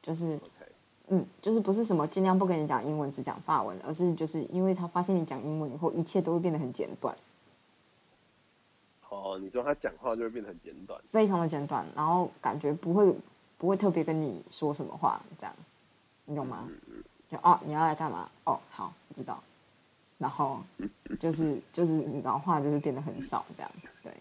[0.00, 0.40] 就是。
[1.08, 7.14] 嗯，就是不是什么尽量不跟你讲英文，只讲法文，而是就是因为他发现你讲英文以后，一切都会变得很简短。
[9.10, 13.14] 哦，你说他讲话就会变得很简短，非常的简短，然后感觉不会
[13.62, 15.54] 不会特别跟你说什么话，这样，
[16.24, 16.68] 你懂吗？
[17.30, 18.28] 就哦，你要来干嘛？
[18.42, 19.40] 哦，好，知道。
[20.18, 20.58] 然后
[21.20, 23.70] 就是就是你知道话就是变得很少，这样，
[24.02, 24.12] 对。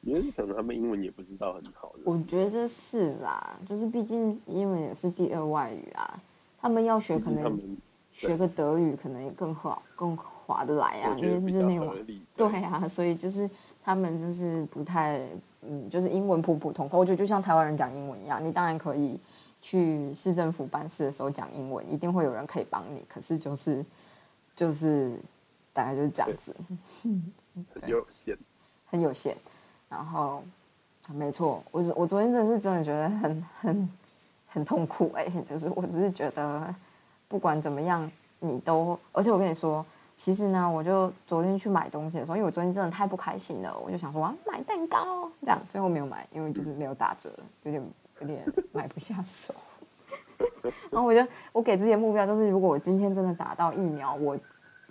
[0.00, 1.92] 因为可能他们英文也不知道很好。
[2.06, 6.18] 我觉得是啦，就是毕竟英文也是第二外语啊，
[6.58, 7.76] 他们要学可能
[8.10, 11.94] 学个德语可能也更好更划得来啊，因为是那种
[12.34, 13.50] 对啊，所以就是
[13.84, 15.28] 他们就是不太
[15.62, 16.98] 嗯，就是英文普普通通。
[16.98, 19.18] 我觉得就像台湾人讲英文一样，你当然可以
[19.60, 23.04] 去市政府办事的时候讲英文，一定会有人可以帮你。
[23.08, 23.84] 可是就是
[24.54, 25.18] 就是
[25.72, 26.54] 大概就是这样子，
[27.80, 28.38] 很有限，
[28.86, 29.36] 很有限。
[29.88, 30.42] 然后，
[31.08, 33.88] 没错，我我昨天真的是真的觉得很很
[34.46, 36.74] 很痛苦哎，就是我只是觉得
[37.26, 39.84] 不管怎么样，你都，而且我跟你说，
[40.18, 47.30] 其实呢，我就昨天去买东西的时候，因为我昨天真的太不开心了，我就想说啊，买蛋糕，这样最后没有买，因为就是没有打折，
[47.62, 47.80] 有点
[48.20, 49.54] 有点 买不下手。
[50.90, 54.36] 然后我就我给自己的目标就是，如果我今天真的打到疫苗，我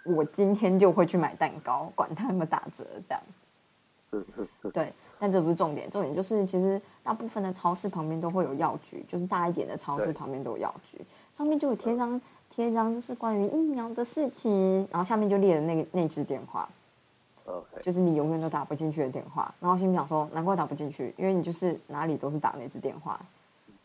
[0.05, 3.21] 我今天就会去买蛋糕，管它有没有打折，这样。
[4.73, 16.67] 对，但这不是重点，重点就是其实大部分的超市旁边都会有药局，就是大一点的超市旁边都有药局，上面就有贴张贴一张，就是关于疫苗的事情，然后下面就列了那个那支电话
[17.45, 19.53] ，OK，就是你永远都打不进去的电话。
[19.59, 23.19] 然后心里想说，难怪打不进去，因为你就是哪里都是打那支电话。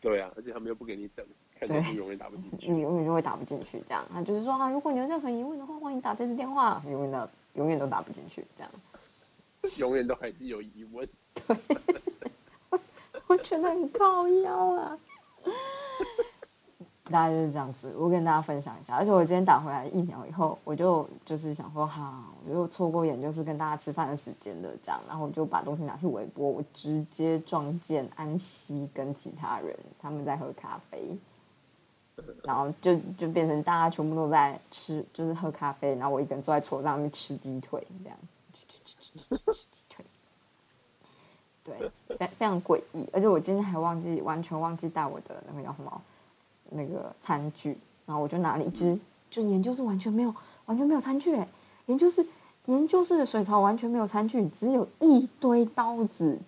[0.00, 1.24] 对啊，而且他们又不给你等，
[1.60, 3.82] 对，永远打不进去，你永远就会打不进去。
[3.86, 8.72] 这样，他就是说啊，如果你有任何疑问的话，欢迎打这支电话，永远的永远都打不进去，这样。
[9.76, 11.56] 永远都还是有疑问，对，
[13.28, 14.98] 我觉得很高腰啊。
[17.12, 18.96] 大概就是这样子，我跟大家分享一下。
[18.96, 24.98] 而且我今天打回来疫苗以后，我就就是想说，哈，我又错过，眼就是跟大家吃饭的时间了，这样。
[25.06, 31.16] 然后我就把东西拿去微波，我直接撞见安溪跟其他人他们在喝咖啡，
[32.42, 38.18] 然后就就变成大家全部都在吃，就是喝咖啡，然后我一个人坐在桌上面吃鸡腿，这样
[38.54, 38.66] 吃
[39.70, 40.04] 鸡腿。
[41.64, 46.02] 对，非非常诡异，而且我今天还忘记，完全忘记带我的那个叫什么
[46.74, 48.98] 那个餐具，然后我就拿了一只，
[49.30, 50.34] 就研究室完全没有，
[50.66, 51.48] 完全没有餐具，哎，
[51.86, 52.26] 研究室
[52.66, 56.38] 研究室的水槽完全没有餐具，只有一堆刀子。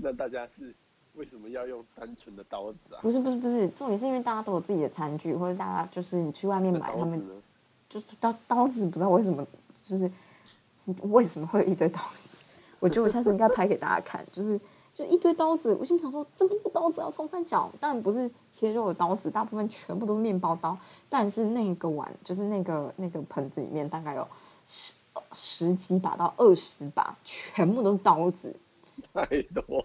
[0.00, 0.72] 那大家是
[1.14, 3.02] 为什么要用单纯的刀子啊？
[3.02, 7.20] 不是不是不是，重点是因为大家都有自己的餐具，或者大家就是你去外面买，他们
[7.88, 9.44] 就是刀刀子，不知道为什么，
[9.82, 10.08] 就是
[11.02, 12.38] 为什么会有一堆刀子。
[12.78, 14.60] 我觉得我下次应该拍给大家看，就是
[14.98, 15.72] 就一堆刀子。
[15.78, 20.76] 我心想说，这么多刀子要冲饭小，当然不是切肉的刀子，大部分全部都是面包刀。
[21.08, 24.26] 但是那个碗，就是那个那个盆子里面，大概有
[24.66, 24.92] 十
[25.32, 28.52] 十几把到二十把，全部都是刀子，
[29.14, 29.84] 太多。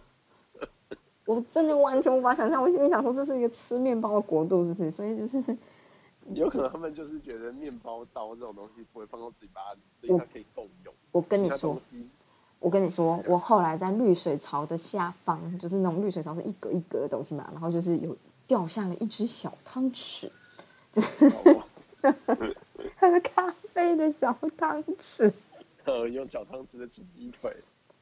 [1.25, 2.59] 我真的完全无法想象。
[2.59, 4.89] 我心里想说，这是一个吃面包的国度，是不是？
[4.89, 5.57] 所以就是，
[6.33, 10.93] 有可能他们就是觉得面包刀这种东西不会放到嘴巴里，所以它可以共用。
[11.11, 11.79] 我跟你说。
[12.63, 18.15] 我跟你说，我后来在滤水槽的下方，就是那种滤水槽是一格一格的东西嘛，然后就是有
[18.47, 20.29] 掉下了一只小汤匙，
[20.89, 21.29] 就是
[22.97, 25.29] 喝咖啡的小汤匙。
[25.83, 27.53] 呃，用小汤匙来吃鸡腿。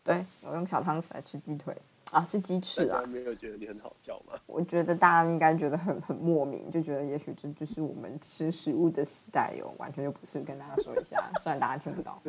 [0.03, 1.75] 对，我用小汤匙来吃鸡腿
[2.11, 3.01] 啊，是鸡翅啊。
[3.07, 4.39] 没有觉得你很好笑吗？
[4.45, 10.39] 我觉得大家应该觉得很很莫名，就觉得也许这就是我们吃食物的 style，完全就不是。
[10.41, 12.21] 跟大家说一下，虽然大家听不到。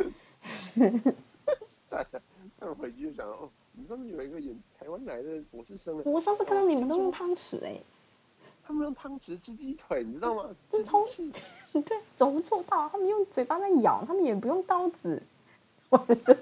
[1.92, 2.08] 大家
[2.58, 7.78] 看回去就想哦，你上次有一个演台湾来的博士生，我上次看到你们都用汤匙哎，
[8.66, 10.48] 他们用汤匙吃鸡腿，你知道吗？
[10.70, 11.04] 这超
[11.84, 12.88] 对，怎么做到？
[12.88, 15.22] 他们用嘴巴在咬，他们也不用刀子，
[15.90, 16.32] 我的这，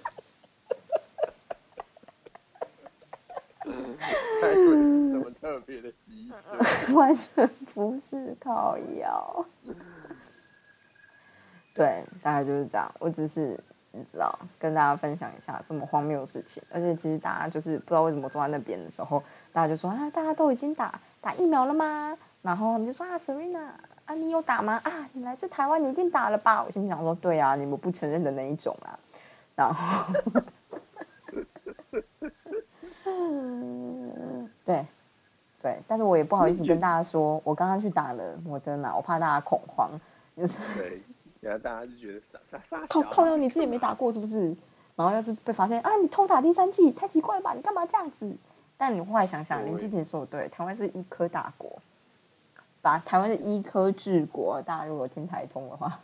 [3.65, 6.31] 太贵，什么特别的鸡？
[6.95, 9.45] 完全不是靠咬，
[11.75, 12.89] 对，大概就是这样。
[13.01, 13.59] 我只是。
[13.93, 19.23] 你知道，跟大家分享一下这么荒谬的事情，而且其实大家就是不知道为什么坐在那边的时候，
[19.53, 22.17] 大家就说啊，大家都已经打打疫苗了吗？
[22.43, 23.67] 然后我们就说啊，Serena
[24.07, 24.81] 啊，你有打吗？
[24.85, 26.63] 啊，你来自台湾，你一定打了吧？
[26.63, 28.99] 我心想说，对啊，你们不承认的那一种啊。
[29.55, 30.15] 然后，
[34.65, 34.87] 对，
[35.61, 39.91] 对，但是我也不好意思跟大家说，我刚刚去打了我真的，我怕大家恐慌，
[40.35, 41.03] 就是，
[41.41, 44.55] 然后大家就觉得傻傻傻靠靠，你自己没打过是不是？
[44.97, 47.55] 然后要是被发现啊，你偷打第三季，太奇怪了吧？
[47.55, 48.31] 你干嘛这样子？
[48.77, 51.81] 但你后来想想，林志廷说的对，台湾是医科大国，
[52.83, 54.61] 把台湾是医科治国。
[54.63, 55.99] 大家如果听台通的话，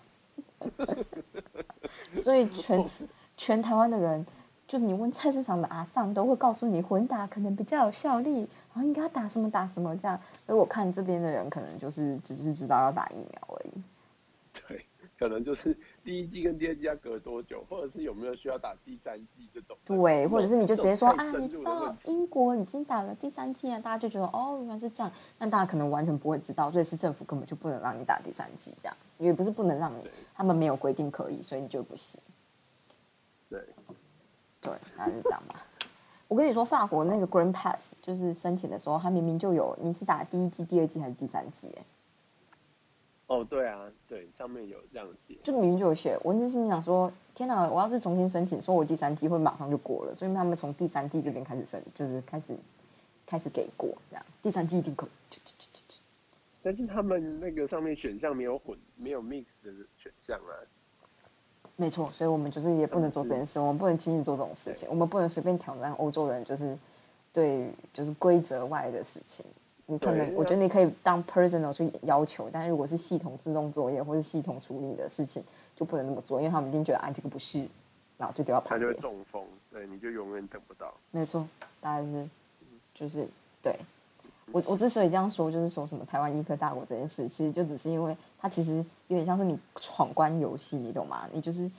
[2.16, 2.90] 所以全
[3.37, 4.27] 全台湾的人，
[4.66, 10.18] 就你问菜市场的阿丧，都会告诉你混打可能比较有效力，然后你给他打什么打什么这样。
[10.46, 13.70] 所以我看这边的人，可能就是只是知道要打疫苗而已。
[15.18, 15.26] 对。
[15.26, 19.76] 可能就是第一季跟第二季要隔多久，或者是有没有需要打第三季这种。
[19.85, 25.11] 对，或者是你就直接说啊，你知道英国已经打了第三季啊，大家就觉得哦，原来是这样。
[25.38, 32.20] 但大家可能完全不会知道，所以是政府根本就不能让你打第三季这样，因为不是不能让你，他们没有规定可以，所以你就不行。
[33.48, 33.59] 对，
[34.61, 35.64] 对，那就这样吧。
[36.29, 41.68] 我跟你说，法国那个 Grand Pass 就是申请的时候，他明明就有你是打第一季、第二季还是第三季？
[41.79, 41.83] 哎。
[43.27, 46.17] 哦，对啊，对，上面有这样写，就明明就有写。
[46.25, 52.45] 文字心想说，天哪，我要是重新申请，说我第三季会马上就过了，所以他们从第三季这边开始申，就是开始
[53.27, 55.09] 开始给过这样，第三季一定可。
[56.62, 60.55] 但是他们那个上面选项没有混，没有 mix 的选项啊。
[61.77, 66.79] 没错，所以我们就是也不能做这件事，我们不能轻易做这种事情，我们不能随便挑战欧洲人，就是
[67.33, 69.45] 对，就是规则外的事情。
[69.87, 75.42] 你可能，我觉得你可以当 personal 去要求，但是如果是系统自动作业或是系统处理的事情，
[75.77, 77.66] 就不能那么做，因为他们一定觉得啊这个不是，
[78.18, 78.81] 然后就丢到旁边。
[78.81, 80.92] 他就会中风，对，你就永远等不到。
[81.12, 81.46] 没错，
[81.81, 82.29] 大概是，
[82.94, 83.27] 就是
[83.62, 83.77] 对。
[84.53, 88.77] 我我之所以这样说，就是说什么台湾医科大国这件事，其实就只是因为它其实
[89.09, 91.29] 有点像是你闯关游戏，你懂吗？
[91.33, 91.70] 你就是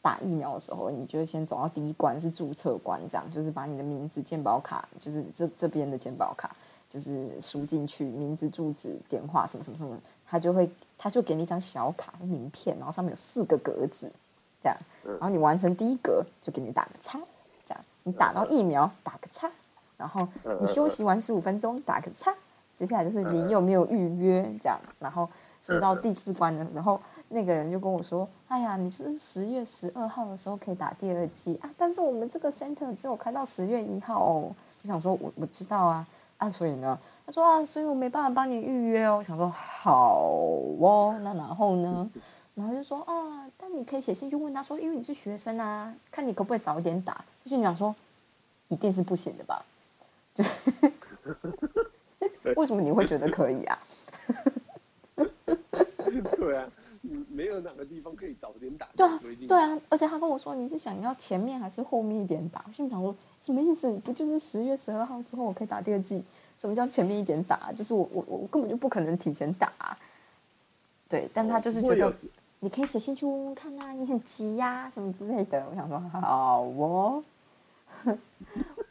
[0.00, 6.54] 打疫苗的时候，你就先走到第一关是注册关，这样就是把你的名字、健保卡，就是这这边的健保卡。
[6.94, 14.08] 就是输进去名字、住址、电话什么什么什么，他就会他就给你一张小卡名片，然后上面有四个格子，
[14.62, 17.18] 这样，然后你完成第一格就给你打个叉，
[17.66, 19.50] 这样，你打到疫苗打个叉，
[19.96, 20.28] 然后
[20.60, 22.32] 你休息完十五分钟打个叉，
[22.76, 25.28] 接下来就是你有没有预约这样，然后
[25.60, 34.54] 所以到第四关的时候，那个人就跟我说：“哎呀，你就是十月十二号的时候可以打第二剂啊，但是我们这个 center 只有开到十月一号哦。”
[34.84, 36.06] 我想说我我知道啊。
[36.38, 39.18] 啊，所以呢，他说啊，所以我没办法帮你预约哦。
[39.18, 42.10] 我想说好哦，那然后呢？
[42.54, 47.24] 然后就说啊，但你可以写信去问他说，因为你是学生啊，看你可不可以早一点打。
[47.44, 47.94] 就是你想说，
[48.68, 49.64] 一定是不行的吧？
[50.34, 50.70] 就是
[52.56, 53.78] 为什么你会觉得可以啊？
[56.36, 56.68] 对啊，
[57.30, 58.88] 没有哪个地方可以早点打。
[58.96, 62.64] 对啊，对啊，而且他跟我说，你是想要前面还是后面一点打？
[62.66, 63.14] 我心想说。
[63.40, 63.92] 什么意思？
[63.98, 66.24] 不就是十月十二号之后我可以打第二季？
[66.56, 67.70] 什么叫前面一点打？
[67.76, 69.70] 就是我我我根本就不可能提前打。
[71.10, 72.10] 对，但他就是觉得
[72.60, 75.62] 你可以写信去问问看啊，你很急呀什么之类的。
[75.70, 77.22] 我想说好哦，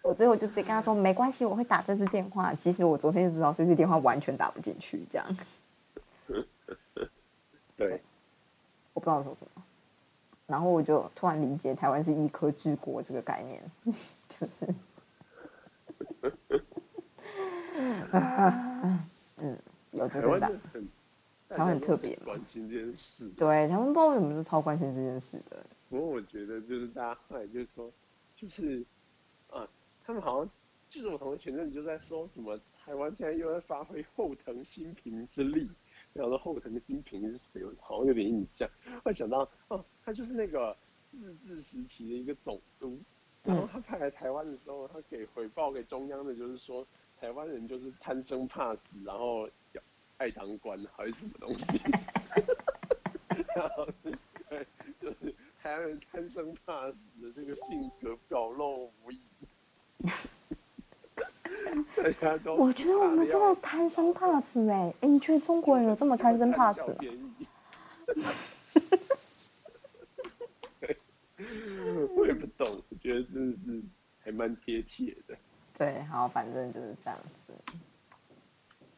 [0.04, 2.54] 我最后就直接跟他说没关系，我会打这次电话。
[2.54, 5.26] 其实我昨天就知道这次电话完全打不进去，这样。
[7.76, 8.02] 对，
[8.94, 9.64] 我不知道说什么。
[10.46, 13.64] 然后我就突然理解台湾是医科治国这个概念，
[14.28, 14.68] 就是，
[19.38, 19.58] 嗯，
[19.92, 20.88] 有这个很，
[21.48, 25.66] 他很特别，关心这件事，对他们不知道为什么就超关心这件事的。
[25.90, 27.90] 不过我觉得就是大家后来就是说，
[28.36, 28.84] 就是
[29.50, 29.68] 啊，
[30.06, 30.50] 他们好像
[30.90, 35.70] 就是我同学前阵子就在说什么，台湾现在又在发挥后藤新平之力。
[36.14, 37.64] 然后后藤新平是谁？
[37.66, 38.70] 我好像有点印象。
[39.04, 40.76] 会想到哦，他就是那个
[41.12, 43.00] 日治时期的一个总督。
[43.44, 46.88] 然后他派来台湾的时候，他给回报给中央的，就是说
[47.20, 49.50] 台湾人就是贪生怕死，然后
[50.16, 51.78] 爱当官还是什么东西。
[53.56, 53.86] 然后
[54.50, 54.66] 对，
[55.02, 59.20] 就是台湾人贪生怕死的这个性格表露无遗。
[62.58, 64.94] 我觉得我们真的贪生怕死哎！
[65.00, 66.96] 哎，你觉得中国人有这么贪生怕死吗？
[72.16, 73.82] 我也不懂，我觉得真的是
[74.20, 75.36] 还蛮贴切的。
[75.78, 77.54] 对，好，反正就是这样子。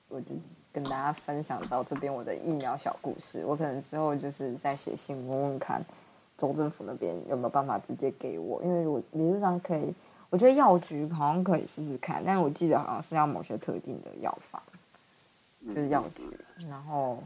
[0.08, 0.28] 我就
[0.74, 3.46] 跟大家分享到这边我的疫苗小故事。
[3.46, 5.86] 我可能之后就是再写信问问看，
[6.38, 9.94] 州政府那边有没有办法直接给我，因为如果理论上可以。
[10.30, 14.62] 我觉得药局好像可以试试看，但是我记得好像是要某些特定的药房，
[15.68, 16.24] 就是药局。
[16.70, 17.24] 然后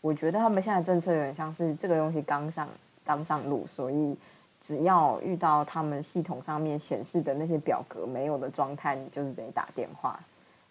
[0.00, 2.68] 我觉得他们现在政策有点像是这个东西刚上
[3.04, 4.16] 刚上路，所以
[4.60, 10.18] 只要遇到他们系统上面显示的那些表格没有的状态，你就是得打电话。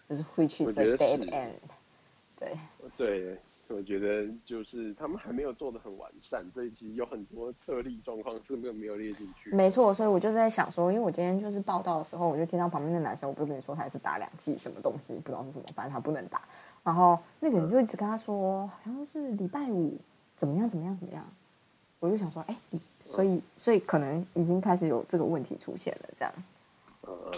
[0.08, 1.50] 就是会去我 the 觉得 dead 是 end。
[2.36, 2.58] 对，
[2.96, 3.38] 对，
[3.74, 9.54] 我觉得就是他们还没有做的很完善，所以其实有很多特例状况是没有没有列进去。
[9.54, 16.42] 没错，所以我就在想说，因为我今天就是报道的时候，我就听到旁边的男生，我不是跟你说他也是打两剂什么东西，不知道是什么，反正他不能打。
[16.82, 19.96] 然后那个人就一直跟他说，好像是礼拜五
[20.36, 21.24] 怎么样怎么样怎么样。
[22.00, 22.56] 我就想说，哎，
[23.02, 26.34] 所以所以可能已经开始有这个问题出现了，这样。
[27.02, 27.30] 呃，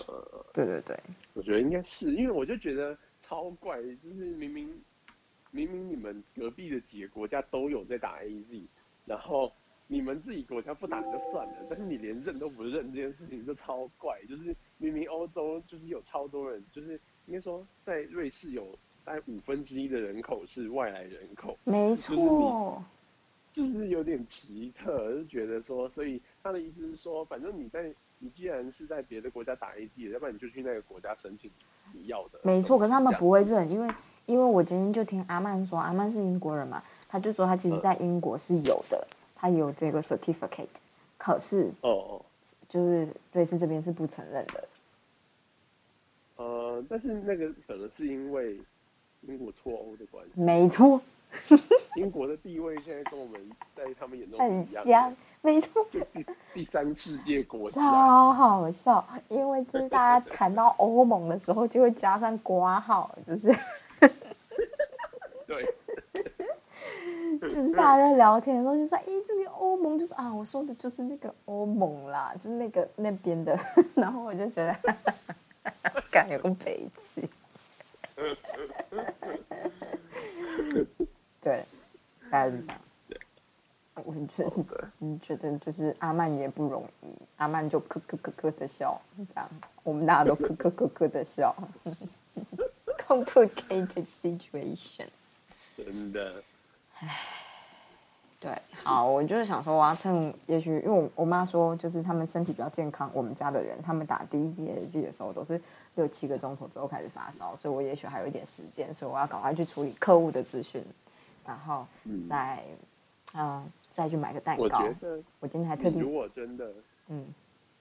[0.53, 0.99] 对对对，
[1.35, 4.69] 我觉得应该是因为我就觉得超怪，就是明明
[5.53, 8.63] 明明你们隔壁的几个国家都有在打 A Z，
[9.07, 9.53] 然后
[9.87, 22.83] 你们自己国家不打就算了，但是你连认都不认这件事情就超怪，就是明明欧洲就是有超多人，就是应该说在瑞士有大概五分之一的人口是外来人口，没就是错，
[23.53, 31.51] 就是有点奇特，就觉得说，所以他的意思是说，反正你在你既然是在别的国家打 A D，要不然你就去那个国家申请
[31.93, 32.41] 你要的。
[32.43, 32.79] 没错。
[32.79, 33.93] 可是他们不会认，因为
[34.27, 40.67] 因为我今天就听阿曼说，阿曼是英国人嘛，他就说他其实在英国是有的，他有这个 certificate，
[41.19, 42.23] 可是哦哦，
[42.69, 44.65] 就是瑞士这边是不承认的。
[46.37, 48.59] 呃，但是那个可能是因为
[49.23, 51.01] 英国脱欧的关系，没错，
[51.97, 53.41] 英国的地位现在跟我们
[53.77, 57.81] 在他们眼中很是一样香，，没错，就第第三世界国家。
[57.81, 59.05] 超好笑。
[59.29, 63.55] 因为就是大家 谈到欧盟的时候，就会加上瓜号，就是
[65.47, 65.75] 对，
[67.41, 73.59] 就是大家在聊天的时候就说，哎、这个欧盟就是啊，我说的就是那个欧盟啦，就是那个那边的。
[73.95, 74.77] 然后我就觉得，
[76.11, 77.29] 感有个北气。
[81.41, 81.65] 对，
[82.31, 82.81] 大概是这样。
[84.05, 89.49] 我觉得，嗯，觉得就是阿曼也不容易，阿曼就咯咯咯咯的笑，这样，
[89.83, 91.55] 我们大家都咯咯咯咯的笑。
[93.07, 95.07] Complicated situation。
[95.77, 96.43] 真的，
[98.39, 105.61] 对，好，我就是想说，我要趁，也许因为我我妈说，就是他们身体比较健康，我们家的人，他们打第一剂的时候都是
[105.95, 110.85] 六七个钟头之后开始发烧，所以我也许还有一点时间，所以我要赶快去处理客户的资讯，
[111.47, 112.63] 然后嗯，再，
[113.35, 114.69] 嗯、再去买个蛋糕我。
[114.69, 116.71] 觉得我今天还特地你如，果真的，
[117.09, 117.27] 嗯，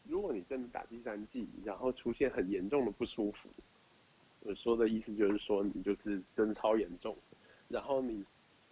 [0.07, 3.49] 如果你真的打第三剂，然后出现很严重的不舒服，
[4.41, 7.15] 我说的意思就是说你就是真的超严重，
[7.67, 8.25] 然后你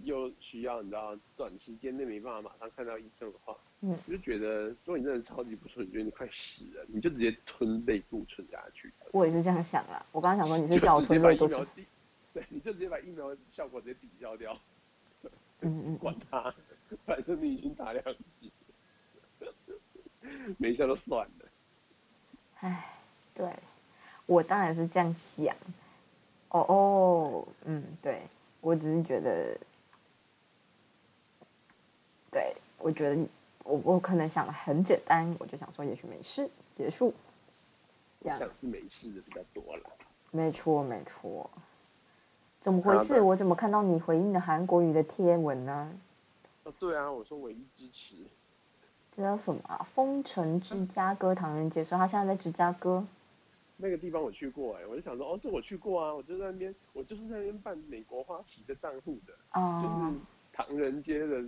[0.04, 10.06] 又需要你知道短时间内没办法马上看到医生的话，嗯我就觉得如果你真的超级不舒服，你觉得你快死了，你就直接吞类固醇下去，我也是这样想啦。
[10.12, 11.58] 我刚刚想说你是就叫我直接把疫吞类多久？
[11.58, 11.86] 苗抵，
[12.34, 14.60] 对，你就直接把疫苗效果直接抵消掉，
[15.62, 16.54] 嗯嗯管他，
[17.06, 18.04] 反正你已经打两
[18.38, 18.52] 剂，
[20.58, 21.46] 没效就算了。
[22.62, 23.00] 唉，
[23.36, 23.54] 对，
[24.30, 25.56] 我当然是这样想。
[26.50, 28.22] 哦哦，嗯，对，
[28.62, 29.58] 我只是觉得，
[32.32, 33.28] 对我觉得
[33.64, 37.12] 我我可能想的很简单，我就想说也许没事，结束，
[38.22, 39.84] 这样想是没事的比较多了。
[40.30, 41.50] 没错没错。
[42.62, 43.20] 怎么回事？
[43.20, 45.92] 我怎么看到你回应的韩国语的贴文呢？
[46.66, 48.16] 哦，对啊，我说唯一支持。
[49.16, 49.88] 这叫什么啊？
[49.94, 53.06] 风城芝加哥唐人街，说他现在在芝加哥。
[53.82, 60.20] 那个地方我去过哎、我就想说，哦，这我去过啊，我就在那边，我就是在那边办美国花旗的账户的，哦、就是
[60.52, 61.42] 唐人街的。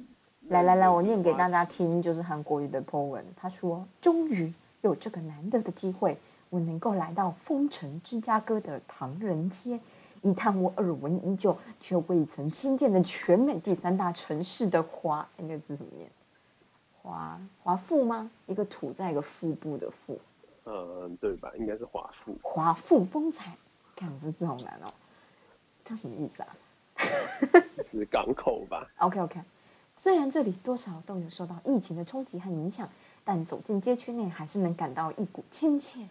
[0.47, 3.23] 来来来，我念给大家听，就是韩国语的 po 文。
[3.35, 4.51] 他说：“终于
[4.81, 6.17] 有这个难得的机会，
[6.49, 9.79] 我能够来到丰城芝加哥的唐人街，
[10.23, 16.09] 一探我耳闻已久却未曾亲见的全美第三大城市的华，那个字怎么念？
[17.03, 18.31] 华华富吗？
[18.47, 20.19] 一个土在一个腹部的腹，
[20.65, 21.51] 嗯，对吧？
[21.57, 22.35] 应该是华富。
[22.41, 23.55] 华富风采。
[23.93, 24.91] 看这字好难哦，
[25.85, 26.55] 它什么意思啊？
[27.91, 29.39] 是港口吧？OK OK，
[29.95, 32.89] 虽然这里多少都有受到疫情的冲击和影响，
[33.23, 36.07] 但走进街区内还是能感到一股亲切、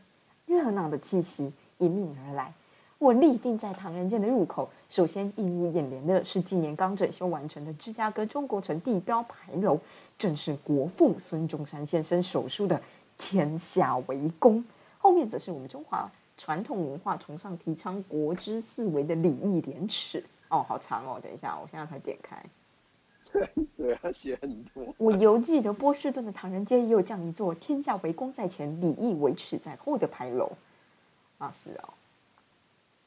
[0.46, 2.52] 热闹的气息迎面而来。
[2.98, 9.80] 我立定在唐人街的入口，首先映入眼帘的是今年刚整修完成的芝加哥中国城地标牌楼，
[10.16, 12.80] 正是国父孙中山先生手书的
[13.20, 14.64] “天下为公”，
[14.98, 20.24] 后面则是我们中华传统文化崇尚提倡国之四维的礼义廉耻。
[20.48, 21.20] 哦，好长哦！
[21.22, 22.42] 等一下，我现在才点开。
[23.76, 24.92] 对，他写很多。
[24.98, 30.50] 我犹记得波士顿的唐人街也有这样一座“天下为公在前，礼义为耻在后”的牌楼。
[31.38, 31.94] 啊，是哦。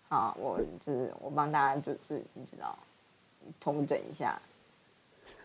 [0.08, 2.78] 好，我就是我帮大家就是你知道，
[3.60, 4.42] 统整一下。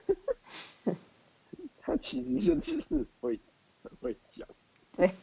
[1.81, 3.41] 他其实就是会
[3.83, 4.47] 很会讲，
[4.99, 5.15] 对，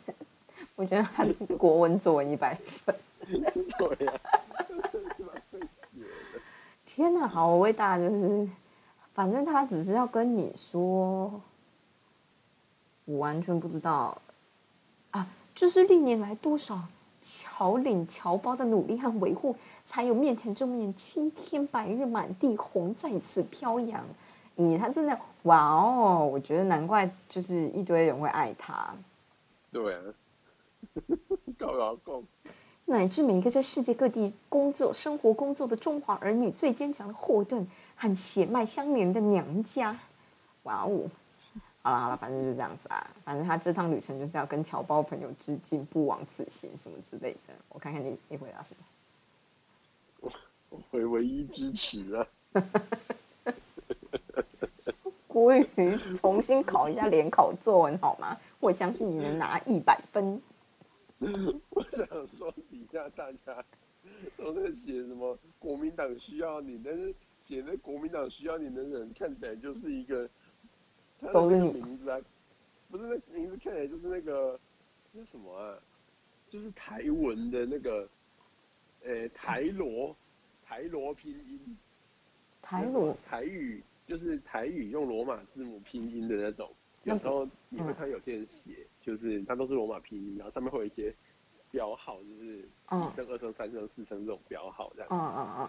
[0.76, 1.26] 我觉得他
[1.58, 2.94] 国文作文一百分。
[3.78, 4.12] 对呀。
[6.86, 8.48] 天哪，好，伟大就是，
[9.12, 11.38] 反正他只是要跟你说，
[13.04, 14.16] 我完全不知道
[15.10, 16.80] 啊，就是历年来多少
[17.20, 24.02] 侨领侨胞的努力和维护，才有面前这面青天白日满地红在此飘扬。
[24.56, 26.24] 咦，他真的哇哦！
[26.32, 28.94] 我觉得难怪就是一堆人会爱他，
[29.72, 30.00] 对啊，
[31.58, 32.24] 高老公，
[32.84, 39.98] 乃至每一个在世界各地工作、生活、工作的中华儿女最坚强的后盾和血脉相连的娘家。
[40.62, 41.04] 哇哦！
[41.82, 43.06] 好了好了，反正就这样子啊。
[43.24, 47.54] 反正他这趟旅程就是要跟侨胞朋友致敬，不枉此行什么之类的。
[47.68, 48.74] 我看看你你回答什
[50.22, 50.30] 么？
[50.70, 52.26] 我会唯一支持啊。
[55.26, 55.66] 国语
[56.14, 58.38] 重新考一下联考作文好吗？
[58.60, 60.40] 我相信你能拿一百分。
[61.70, 62.06] 我想
[62.36, 63.64] 说，底下大家
[64.36, 67.14] 都在写什么国民党需要你，但是
[67.46, 70.28] 写那国民党需要你的人看起来就是一个，
[71.20, 72.20] 他的那都是名字啊，
[72.90, 74.58] 不是那名字看起来就是那个
[75.12, 75.78] 那什么啊，
[76.48, 78.08] 就是台文的那个，
[79.04, 80.14] 呃，台罗
[80.64, 81.76] 台罗拼音，
[82.60, 86.70] 台罗台语就是台语用罗马字母拼音的那种，
[87.04, 91.14] 有时候你会看有些人写，就是它都是罗马拼音，然后上面会有一些
[91.70, 95.08] 标号，就是嗯一声、二声、三声、四声这种标号这样。
[95.10, 95.68] 嗯嗯嗯，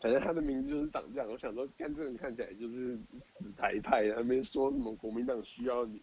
[0.00, 2.98] 反正他的名字就是长这样，我想说，看这个人看起来就是
[3.38, 6.00] 死台派，还没说什么国民党需要你，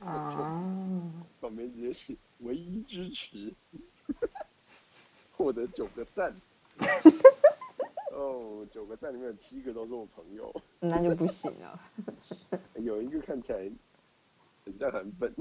[0.00, 0.28] 啊，
[1.40, 3.52] 旁边直接写唯一支持，
[5.32, 6.34] 获得九个赞。
[8.14, 10.54] 哦，九个赞里面有七个都是我朋友。
[10.80, 11.78] 那就不行了。
[12.80, 13.70] 有一个看起来
[14.64, 15.32] 很像韩粉，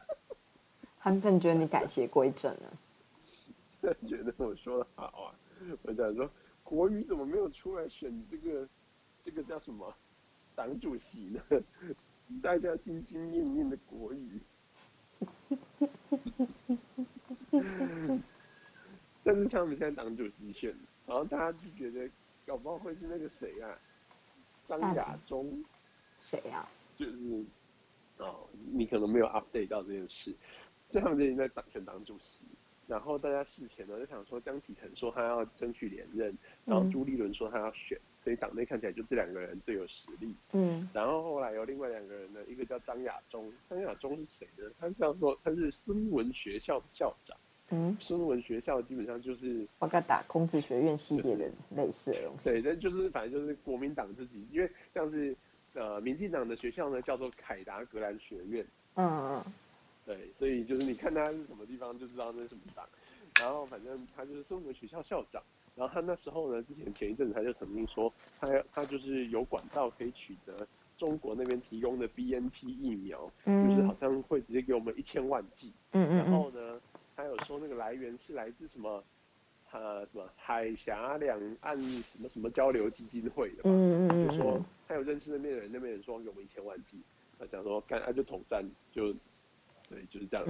[0.98, 3.94] 韩粉觉得你改邪归正了。
[4.06, 5.34] 觉得我说的好啊。
[5.82, 6.30] 我想说，
[6.62, 8.68] 国语怎么没有出来选这个
[9.24, 9.92] 这个叫什么
[10.54, 11.40] 党主席呢？
[12.42, 14.40] 大家心心念念的国语。
[19.22, 20.74] 但是像我们现在党主席选，
[21.06, 22.10] 然后大家就觉得
[22.46, 23.78] 搞不好会是那个谁啊，
[24.64, 25.64] 张亚中。
[26.18, 27.44] 谁呀、就是
[28.16, 30.34] 哦，你可能没有 update 到这件事，
[30.88, 32.46] 就他们最近在党选党主席，
[32.86, 36.34] 然后大家事前呢就想说江启臣说他要争取连任，
[36.64, 40.34] 然后嗯朱立伦说他要选，所以党内看起来就这两个人最有实力。
[40.52, 44.64] 嗯然后后来有另外两个人呢，一个叫张亚中，张亚中是谁呢？
[44.80, 47.36] 他叫做他是孙文学校的校长，
[47.70, 52.50] 嗯，孙文学校基本上就是我该打孔子学院系列的类似的东西。
[52.50, 55.36] 对，但就是反正就是国民党自己，因为像是
[55.74, 58.64] 呃民进党的学校呢叫做凯达格兰学院。
[58.94, 59.44] 嗯嗯
[60.06, 62.86] 对，所以就是你看他是什么地方就知道那是什么党。
[63.40, 65.42] 然后反正他就是中文学校校长，
[65.74, 68.10] 然后他那时候呢，之前前一阵子他就曾经说，
[68.40, 75.72] 他他就是有管道可以取得中国那边提供的 BNT 疫苗，就是好嗯像会直接给我们一千万剂。
[75.92, 76.80] 嗯嗯然后嗯呢，
[77.16, 79.02] 他有说那个来源是来自什么，
[79.72, 83.62] 呃，什么海峡两岸什么什么交流基金会的嘛。
[83.64, 87.00] 嗯嗯就说嗯他有认识那边的人，那边人说给我们一千万剂，
[87.38, 88.62] 他讲说干他就统战
[88.92, 89.12] 就，
[89.88, 90.46] 对，就是这样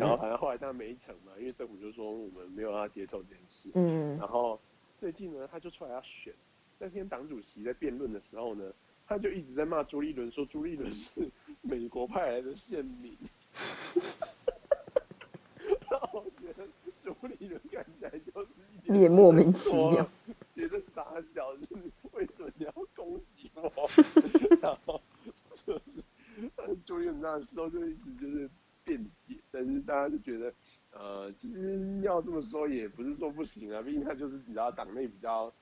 [0.00, 3.70] 然后反正后来他没成嘛，因为政府就说我们没有要接受这件事。
[3.74, 4.58] 嗯然后
[4.98, 6.34] 最近呢，他就出来要选。
[6.80, 8.72] 那天党主席在辩论的时候呢，
[9.06, 11.28] 他就一直在骂朱立伦，说朱立伦是
[11.60, 13.16] 美国派来的县民。
[15.90, 16.66] 然后我觉得
[17.20, 18.48] 朱立伦看起来就是
[18.82, 20.08] 一点也莫名其妙，
[20.54, 21.04] 觉得傻
[21.34, 23.72] 小，就是为什么你要攻击我？
[24.60, 25.00] 然后
[25.66, 26.02] 就是
[26.56, 28.48] 呃朱立伦那时候就一直就是
[28.84, 30.52] 辩解，但是大家就觉得，
[30.92, 35.52] 呃，其实要这么说也不是说不行啊，毕竟他就是你知道党内比较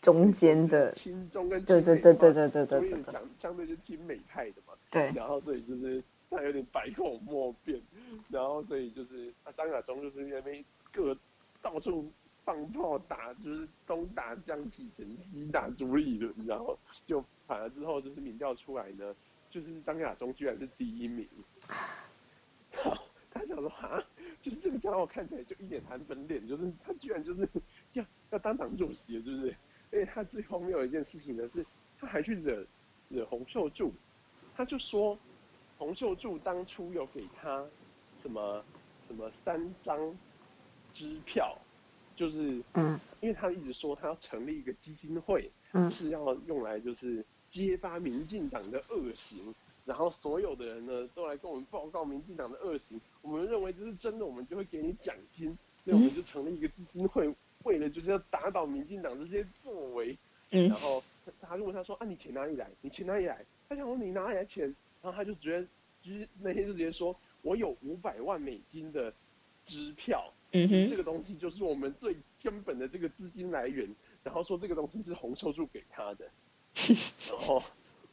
[0.00, 3.02] 中间的，亲中跟对对对对对对对。
[3.12, 3.66] 相相对。
[3.66, 7.80] 就亲美派的嘛，对，然后所以就是他有点百口莫辩，
[8.28, 11.16] 然后所以就是他张亚中就是那边各
[11.62, 12.10] 到处
[12.44, 19.14] 放炮打，就是东打江启臣，西打朱立伦，然后就反而之后就是民调出来呢，
[19.50, 21.26] 就是张亚中居然是第一名。
[22.74, 24.02] 好，他想说啊，
[24.42, 27.48] 就是这个家伙看起来就一脸韩粉脸，就是他居然就是
[27.92, 29.56] 要要当党主席了，是不是？
[29.92, 31.64] 而且他最荒谬的一件事情呢是，
[31.98, 32.66] 他还去惹
[33.08, 33.92] 惹洪秀柱，
[34.54, 35.18] 他就说
[35.78, 37.64] 洪秀柱当初有给他
[38.22, 38.64] 什么
[39.06, 40.16] 什么三张
[40.92, 41.56] 支票，
[42.14, 49.54] 就是嗯因为他一直说他要成立一个基金会，嗯是要用来就是揭发民进党的恶行，
[49.84, 55.56] 然后所有的人呢都来跟我们报告民进党的恶行，我们认为这是真的，我们就会给你奖金。
[55.84, 60.18] 所以我们就成立一个基金会，为了就是要打倒民进党这些作为。
[60.50, 61.00] 嗯然后
[61.40, 62.68] 他就问他说：“啊，你钱哪里来？
[62.80, 64.74] 你钱哪里来？”他想说：“你哪里来钱？”
[65.06, 65.68] 然后他就直接，
[66.02, 69.14] 就是那天就直接说：“我有五百万美金的
[69.62, 73.88] 支票，嗯哼，这个东西就是我们最根本的这个资金来源。”
[74.24, 76.28] 然后说这个东西是洪秀柱给他的，
[77.30, 77.62] 然后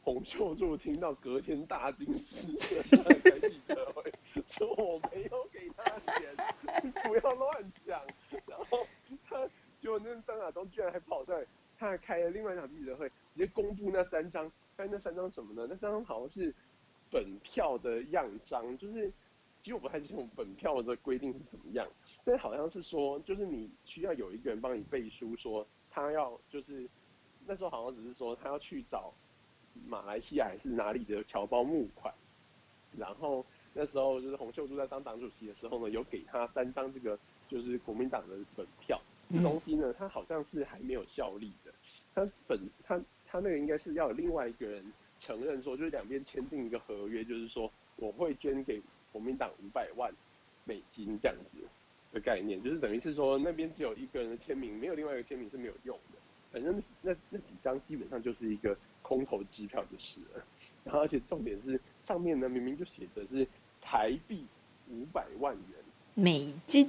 [0.04, 4.12] 洪秀柱听到隔天大惊失色，开记者会
[4.46, 5.82] 说我没有给他
[6.12, 8.00] 钱，不要乱讲。
[8.46, 8.86] 然后
[9.28, 9.44] 他
[9.80, 11.44] 结果那张亚东居然还跑出来，
[11.76, 15.66] 他还开了另外一场记者会，直接公布那三张，但那三张什么呢？
[15.68, 16.54] 那三张好像是
[17.14, 19.08] 本票的样章，就是
[19.62, 21.86] 其实我不太清楚本票的规定是怎么样，
[22.24, 26.88] 但好像是说，就是你需要有一个人帮你背书，说他要就是
[27.46, 29.14] 那时候好像只是说他要去找
[29.86, 32.12] 马来西亚还是哪里的侨胞募款，
[32.98, 37.16] 然后那时候就是洪秀柱在当党主席的时候呢，有给他三张这个
[37.48, 39.00] 就是国民党的本票，
[39.32, 41.72] 这东西呢，他好像是还没有效力的，
[42.12, 44.84] 他本他他那个应该是要有另外一个人
[45.24, 50.12] 承认说，就是两边签订一个合约，就是说我会捐给国民党五百万
[50.64, 51.58] 美金这样子
[52.12, 56.18] 的概念，就是等于是说那边只有一个人的签名，没有另外一个签名是没有用的。
[56.52, 60.44] 反正那那几张基本上就是一个空头支票就是了。
[60.84, 63.46] 然后而且重点是上面呢明明就写的是
[63.80, 64.44] 台币
[64.90, 65.78] 五百万元，
[66.14, 66.88] 美金，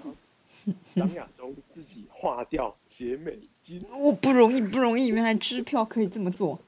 [0.93, 6.59] 张亚中自己划掉写美金，我不容易，不容易，原来支票可以这么做。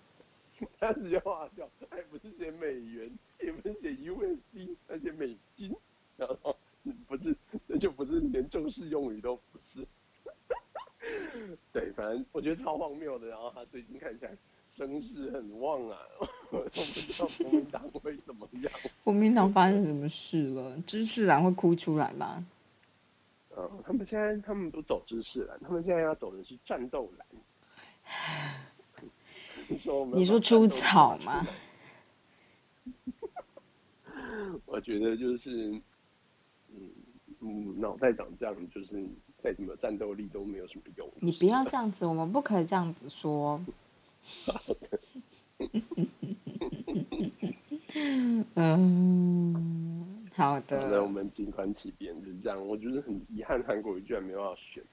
[0.79, 5.75] 他直接划掉，还不是写美元，也不是写 USD，而且美金，
[6.17, 6.55] 然后
[7.07, 7.35] 不是，
[7.67, 9.85] 那就不是连正式用语都不是。
[11.71, 13.27] 对，反正我觉得超荒谬的。
[13.27, 14.31] 然后他最近看起来
[14.75, 15.97] 声势很旺啊，
[16.51, 18.71] 我不知道国民党会怎么样。
[19.03, 20.77] 国民党发生什么事了？
[20.85, 22.45] 知识蓝会哭出来吗？
[23.55, 27.27] 嗯，他们现在他们不走知识蓝，他们现在要走的是战斗栏。
[30.13, 31.45] 你说出草吗？
[34.65, 35.71] 我觉得就是，
[36.69, 36.89] 嗯
[37.39, 39.05] 嗯，脑袋长这样，就是
[39.43, 41.09] 再怎么战斗力都没有什么用。
[41.19, 43.59] 你不要这样子，我们不可以这样子说。
[48.55, 51.07] 嗯，好好的，我的。
[51.07, 52.67] 们静观其变，就是这样。
[52.67, 54.83] 我觉得很遗憾，韩国瑜居然没有要选。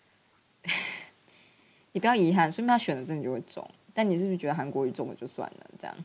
[1.93, 3.69] 你不要遗憾，说明他选了真的就会中。
[3.95, 5.71] 但你是不是觉得韩国瑜中了就算了？
[5.79, 5.97] 这样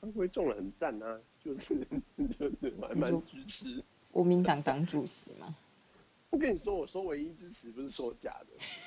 [0.00, 1.76] 韩国瑜中了很赞啊，就是
[2.38, 3.82] 就是我还蛮支持。
[4.10, 5.54] 国民党党主席嘛？
[6.30, 8.34] 我跟你说，我说唯一支持不是说假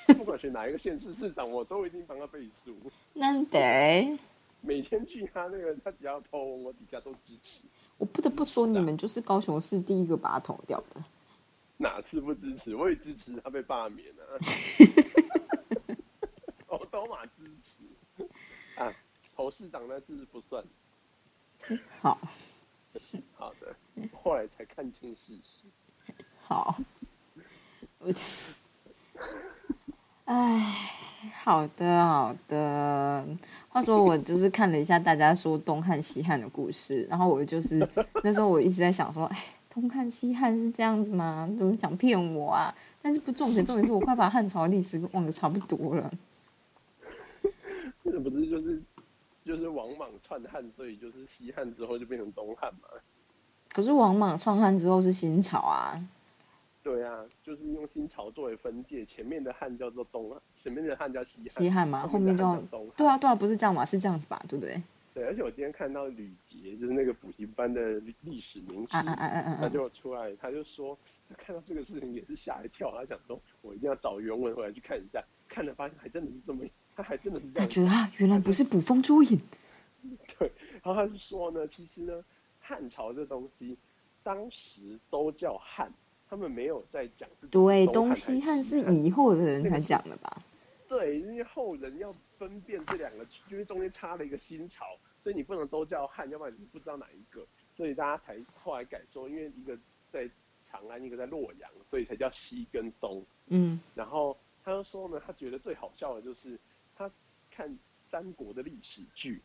[0.06, 2.74] 的， 不管选哪一个县市市长，我都一定帮他背书。
[3.12, 4.18] 那得，
[4.60, 7.60] 每天去他那个，他只要投我底下都支持。
[7.96, 11.04] 我不得不说，你们就是高雄市第一个把他投掉的。
[11.76, 12.74] 哪次不支持？
[12.74, 14.24] 我也支持他被罢免啊！
[16.68, 17.24] 我都马！
[19.34, 20.64] 侯市长那次不算。
[22.00, 22.18] 好，
[23.34, 23.74] 好的，
[24.12, 26.12] 后来才看清事实。
[26.40, 26.76] 好，
[27.98, 28.10] 我，
[30.26, 30.76] 哎，
[31.42, 33.26] 好的，好的。
[33.68, 37.86] 话说，我就是看了一下大家说东汉西汉的故事，然后我就是
[38.22, 41.48] 那时候我一直在想说，哎，东汉西汉是这样子吗？
[41.58, 42.74] 怎么想骗我啊？
[43.02, 46.12] 但是不重点，重点是我快把汉朝历史忘得差不多了。
[48.04, 48.80] 这不是就是
[49.44, 52.88] 就是王莽篡汉，所以就是西汉之后就变成东汉嘛？
[53.68, 56.00] 可是王莽篡汉之后是新朝啊，
[56.82, 62.90] 对啊，就是用新朝作为分界，前面的汉叫做东汉，前面的汉叫西汉，西汉嘛，后面叫东汉。
[62.96, 64.80] 对啊，对啊，不是这样嘛，是这样子吧，对不对？
[65.12, 69.68] 对，而且我今天看到吕杰，就是那个补习班的历历史名师，啊啊啊啊啊他啊！
[69.68, 76.64] 就出来，他就说他看到这个事情也是吓一跳，他想说我一定要找原文回来去看一下，看了发现还真的是这么，
[76.96, 79.40] 他还真的是这样他觉得啊，原来不是捕风捉影，
[80.38, 80.50] 对，
[80.82, 82.24] 然后他就说呢，其实呢，
[82.60, 83.76] 汉朝这东西
[84.22, 85.92] 当时都叫汉，
[86.28, 90.42] 他们没有在讲对，东西汉是汉以后的人才讲的吧？
[90.88, 94.84] 对，因为后人要分辨这两个，因为中间插了一个新朝，
[95.22, 97.44] 所以你不能都叫汉，要不然你不知道哪一个，
[97.76, 99.76] 所以大家才后来改说，因为一个
[100.12, 100.28] 在
[100.64, 103.24] 长安，一个在洛阳，所以才叫西跟东。
[103.48, 106.73] 嗯，然后他就说呢，他觉得最好笑的就是他
[107.54, 107.78] 看
[108.10, 109.40] 三国的历史剧，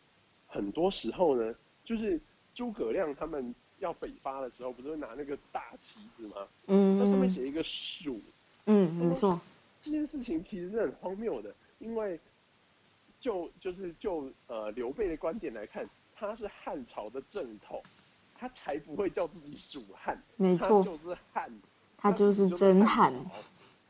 [0.48, 1.54] 很多时候呢，
[1.84, 2.20] 就是
[2.54, 6.48] 诸葛亮他们要北伐的时候，不是会拿那个大旗子吗？
[6.68, 8.20] 嗯那上面嗯写一个蜀，
[8.66, 9.40] 嗯，没错，
[9.82, 12.20] 这件事情其实是很荒谬的，因为
[13.20, 17.82] 就就是就呃刘备的观点来看，他是汉朝的正统，
[18.38, 21.52] 他才不会叫自己蜀汉，没错，就是汉，
[21.98, 23.14] 他就是真汉。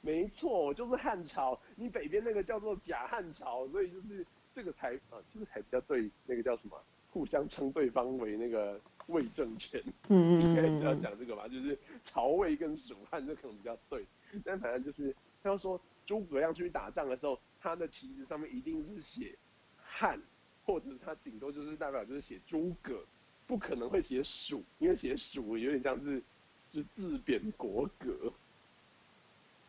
[0.02, 1.60] 没错，就是汉朝。
[1.76, 6.82] 你北边那个叫做假汉朝，所以就是这个才啊，这个才比较对，那个叫什么？
[7.12, 11.48] 互相称对方为那个魏政权，嗯 应该是要讲这个吧？
[11.48, 14.06] 就是曹魏跟蜀汉，这可能比较对。
[14.46, 19.36] 但反正就是他说诸葛亮出去打仗的时候，他的旗子上面一定是写
[19.76, 20.22] 汉，
[20.64, 23.04] 或者他顶多就是代表就是写诸葛，
[23.48, 26.22] 不可能会写蜀，因为写蜀有点像是
[26.70, 28.32] 就自贬国格。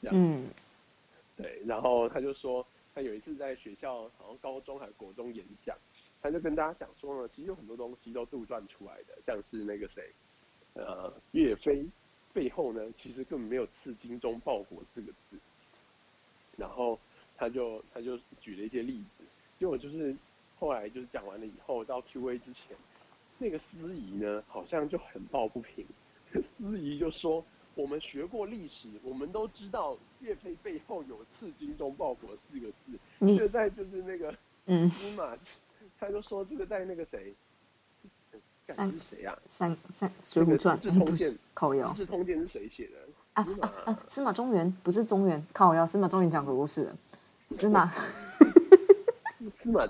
[0.02, 0.48] 这样，嗯
[1.36, 1.60] 对。
[1.66, 5.76] 然后他就说，他有一次在学校，好像高中还是国中演讲。
[6.22, 10.10] 他就跟大家讲说呢，其实有很多东西都杜撰出来的，像是那个谁，
[10.74, 11.82] 呃，岳飞
[12.34, 15.38] 背后呢，其实根本没有“刺精忠报国”四个字。
[16.58, 17.00] 然后
[17.38, 19.24] 他就他就举了一些例子，
[19.58, 20.14] 结果就是
[20.58, 22.76] 后来就是讲完了以后，到 Q&A 之前，
[23.38, 25.86] 那个司仪呢好像就很抱不平，
[26.42, 27.42] 司仪就说
[27.74, 34.34] ：“我们学过历史，我们都知道岳飞背后有‘刺精忠报国’四个字。”你现在就是那个
[34.66, 35.36] 嗯，司马。
[35.98, 37.34] 他就说这个在那个谁，
[38.68, 42.96] 三是谁啊、三三《水浒传》是资治通鉴靠腰资治通鉴》是谁写的？
[43.34, 44.00] 啊啊啊！
[44.08, 45.86] 司马中原不是中原，靠腰。
[45.86, 46.96] 司马中原讲鬼故事的，
[47.50, 47.92] 司马
[49.58, 49.86] 司马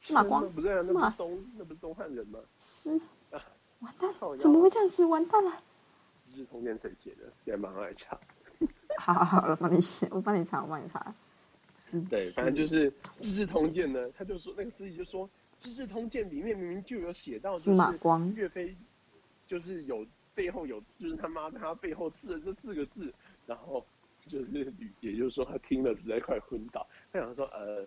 [0.00, 2.38] 司马光不对啊，司马那不是东那不是东汉人吗？
[2.56, 2.98] 司
[3.30, 3.44] 啊，
[3.80, 5.04] 完蛋了，怎么会这样子？
[5.04, 5.50] 完蛋了！
[6.38, 7.24] 《资治通鉴》谁写的？
[7.44, 8.16] 现在马上来查。
[8.96, 11.12] 好好好我，帮你写，我帮你查，我帮你查。
[12.08, 15.26] 对，反正就是《资治通鉴》呢，他就说那个司机就说，
[15.58, 18.76] 《资治通鉴》里面明明就有写到，司马光岳飞
[19.48, 23.12] 就是有背后有，就是他妈在他背后刺了这四个字，
[23.44, 23.84] 然后
[24.28, 26.86] 就是也就是说他听了实在快昏倒。
[27.12, 27.84] 他想说，呃，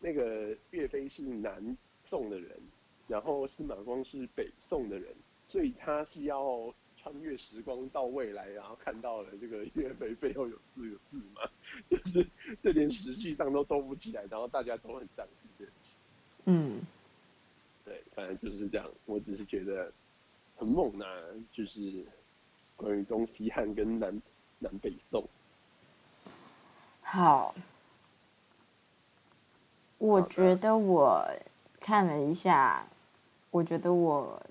[0.00, 1.74] 那个岳飞是南
[2.04, 2.60] 宋的人，
[3.08, 5.14] 然后司马光是北宋的人，
[5.48, 6.74] 所以他是要
[7.06, 11.42] 穿越时光到未来，然后看到了这个岳飞背后有四个字嘛，
[11.88, 12.26] 就是
[12.60, 15.90] 这连实际上都兜不起来，然后大家都很相信这件事。
[16.46, 16.80] 嗯，
[17.84, 18.90] 对，反正就是这样。
[19.04, 19.92] 我只是觉得
[20.56, 21.06] 很猛呐、
[21.52, 22.04] 就是
[22.74, 24.20] 关于东西汉跟南
[24.58, 25.24] 南北宋。
[27.02, 27.54] 好。
[29.98, 31.24] 我觉得我
[31.78, 32.86] 看了一下，
[33.50, 34.44] 我觉得我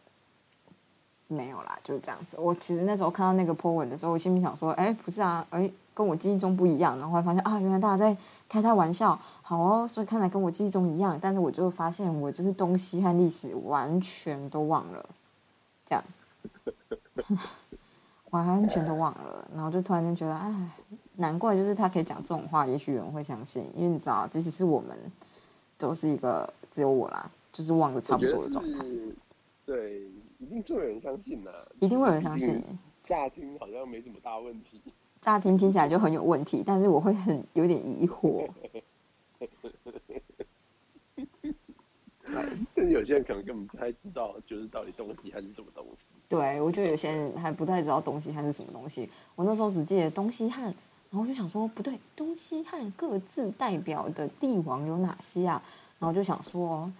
[1.28, 2.38] 没有啦，就是这样子。
[2.40, 6.98] 我其实那时候看到那个 po 文的时候，我心里想说，哎，不是啊，哎，跟我记忆中不一样。
[7.00, 8.16] 然后发现啊，原来大家在
[8.48, 11.18] 开他玩笑，好哦，所以看来跟我记忆中一样。
[11.22, 15.10] 但是我就发现，我就是东西和历史完全都忘了，
[15.86, 16.04] 这样，
[18.30, 19.48] 完全都忘了。
[19.56, 20.54] 然后就突然间觉得，哎，
[21.16, 24.96] 难怪就是他可以讲这种话，也许有人会相信，因为你知道，即使是我们，
[25.78, 28.86] 都是一个只有我啦，就是忘的差不多的状态，
[29.66, 30.04] 对，
[30.46, 32.62] 一定是会有人相信呐、一定会有人相信。
[33.04, 34.80] 乍听好像没什么大问题。
[35.20, 38.48] 乍听听起来就很有问题，但是我会很有点疑惑。
[42.28, 42.44] 对
[42.76, 46.10] 但是有些人可能根本不太知道，就是到底东西还是什么东西。
[46.28, 49.10] 对，我觉得有些人还不太知道东西汉是什么东西。
[49.36, 50.74] 我那时候只记得东西汉，然
[51.12, 55.64] 后我就想说不对，东西汉各自代表的帝王有哪些啊？
[55.98, 56.92] 然后就想说，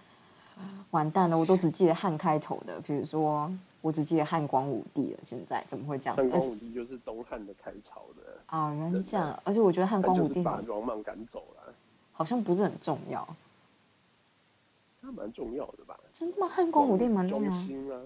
[0.90, 3.50] 完蛋了，我都只记得汉开头的，比如说
[3.80, 6.16] 我只记得汉光武帝了，现在怎么会这样？
[6.16, 11.74] 汉光武帝就是东汉的开朝的，啊，原来是这样，而且我觉得汉光武帝把王莽赶走了，
[12.12, 13.26] 好像不是很重要，
[15.02, 15.98] 他蛮重要的吧？
[16.12, 16.48] 真的吗？
[16.48, 18.00] 汉光武帝蛮重中要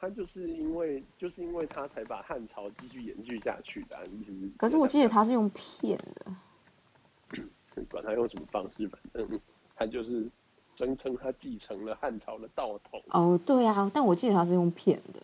[0.00, 4.48] 他就是因为就是因为他才把汉朝继续延续下去的、啊，意思是。
[4.56, 9.40] 可是我记得他是用骗的，管他用什么方式，反正
[9.74, 10.30] 他就是
[10.78, 13.02] 声称他继承了汉朝的道统。
[13.08, 15.20] 哦，对啊，但我记得他是用骗的。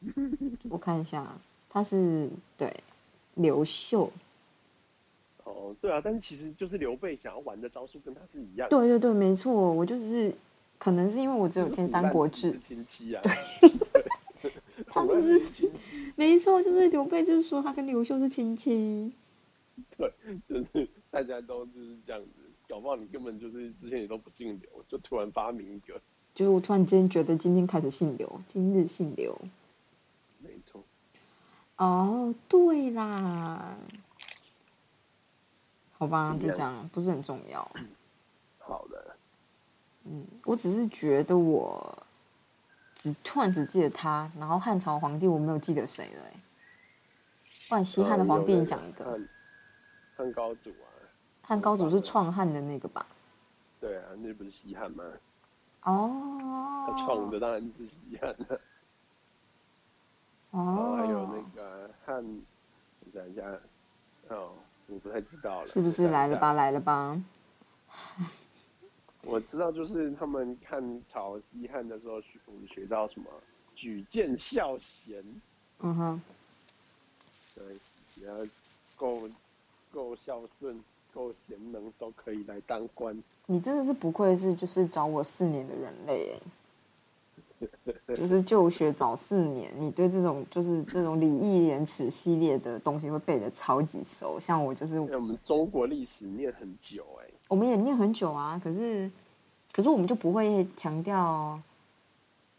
[0.70, 1.30] 我看一下，
[1.68, 2.74] 他是对
[3.34, 4.10] 刘秀，
[5.44, 8.74] 哦，对啊，但是其实就是刘备想要玩的招数跟他是一样的。
[8.74, 10.34] 对对对，没错，我就是
[10.78, 13.20] 可能是因为我只有听《三国志是》，亲戚啊。
[14.40, 14.52] 对
[14.88, 15.70] 他不就是亲，
[16.16, 19.12] 没错，就是刘备就是说他跟刘秀是亲戚。
[19.98, 20.10] 对，
[20.48, 22.41] 就是大家都就是这样子。
[22.72, 26.00] 搞不好你根本就是之前你都不姓刘，就突然发明一个，
[26.34, 29.38] 就是我突然间觉得今天开始姓刘，今日姓刘。
[30.38, 30.82] 没错。
[31.76, 33.76] 哦，对啦，
[35.98, 37.60] 好吧，就这样，不是很重要。
[38.56, 39.16] 好的，
[40.04, 42.06] 嗯，我只是觉得我
[42.94, 46.40] 只突然只记得他，然后汉朝皇帝我没有记得谁了、欸。
[47.68, 49.20] 不然西汉的皇帝你讲一个，
[50.16, 50.88] 汉高祖啊，
[51.42, 53.04] 汉高祖是创汉的那个吧？
[53.80, 55.04] 对啊，那不是西汉吗？
[55.82, 58.60] 哦，他创的当然是西汉了。
[60.52, 62.24] 哦，还有那个汉，
[63.00, 63.42] 我想一下，
[64.28, 64.52] 哦，
[64.86, 65.66] 我不太知道了。
[65.66, 66.52] 是不是来了吧？？
[66.52, 67.20] 来了吧？
[69.22, 73.26] 我知道，就是他们汉朝西汉的时候，学我们学到什么
[73.74, 75.24] 举荐孝贤，
[75.80, 76.22] 嗯哼，
[77.54, 77.64] 对，
[78.10, 78.34] 只要
[78.96, 79.28] 够
[79.92, 80.82] 够孝顺、
[81.12, 83.16] 够贤能，都可以来当官。
[83.46, 86.40] 你真的是不愧是就是找我四年的人类
[87.60, 87.68] 哎，
[88.14, 94.38] 就是就学早四年，你对这种就是这种礼义廉耻系列的东西会背的超级熟。
[94.40, 99.10] 像我就是我们中国历史念很久、哎，我们也念很久啊，可是
[99.72, 101.60] 可是我们就不会强调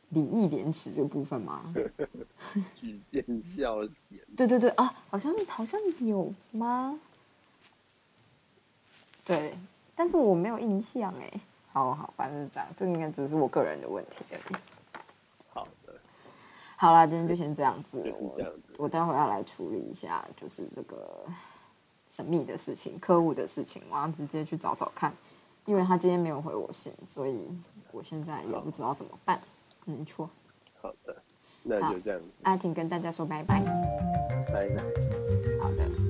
[0.09, 1.73] 礼义廉耻这个部分吗？
[2.79, 4.19] 举荐孝贤。
[4.37, 6.99] 对对对啊，好像好像有吗？
[9.25, 9.53] 对，
[9.95, 11.31] 但是我没有印象哎。
[11.71, 14.55] 好好，反正就是这样，这应该只是我个人的问题而已。
[15.49, 15.93] 好的，
[16.77, 17.99] 好啦，今天就先这样子。
[17.99, 18.37] 就是我。
[18.79, 21.25] 我待会要来处理一下，就是这个
[22.09, 25.13] 神秘的事情、客户的事情，我要直接去找找看，
[25.65, 27.47] 因为他今天没有回我信，所以
[27.91, 29.39] 我现在也不知道怎么办。
[29.85, 30.27] 没错，
[30.81, 31.15] 好的，
[31.61, 33.61] 那就这样子，阿婷跟大家说拜拜。
[34.51, 34.83] 拜拜。
[35.61, 36.02] 好的。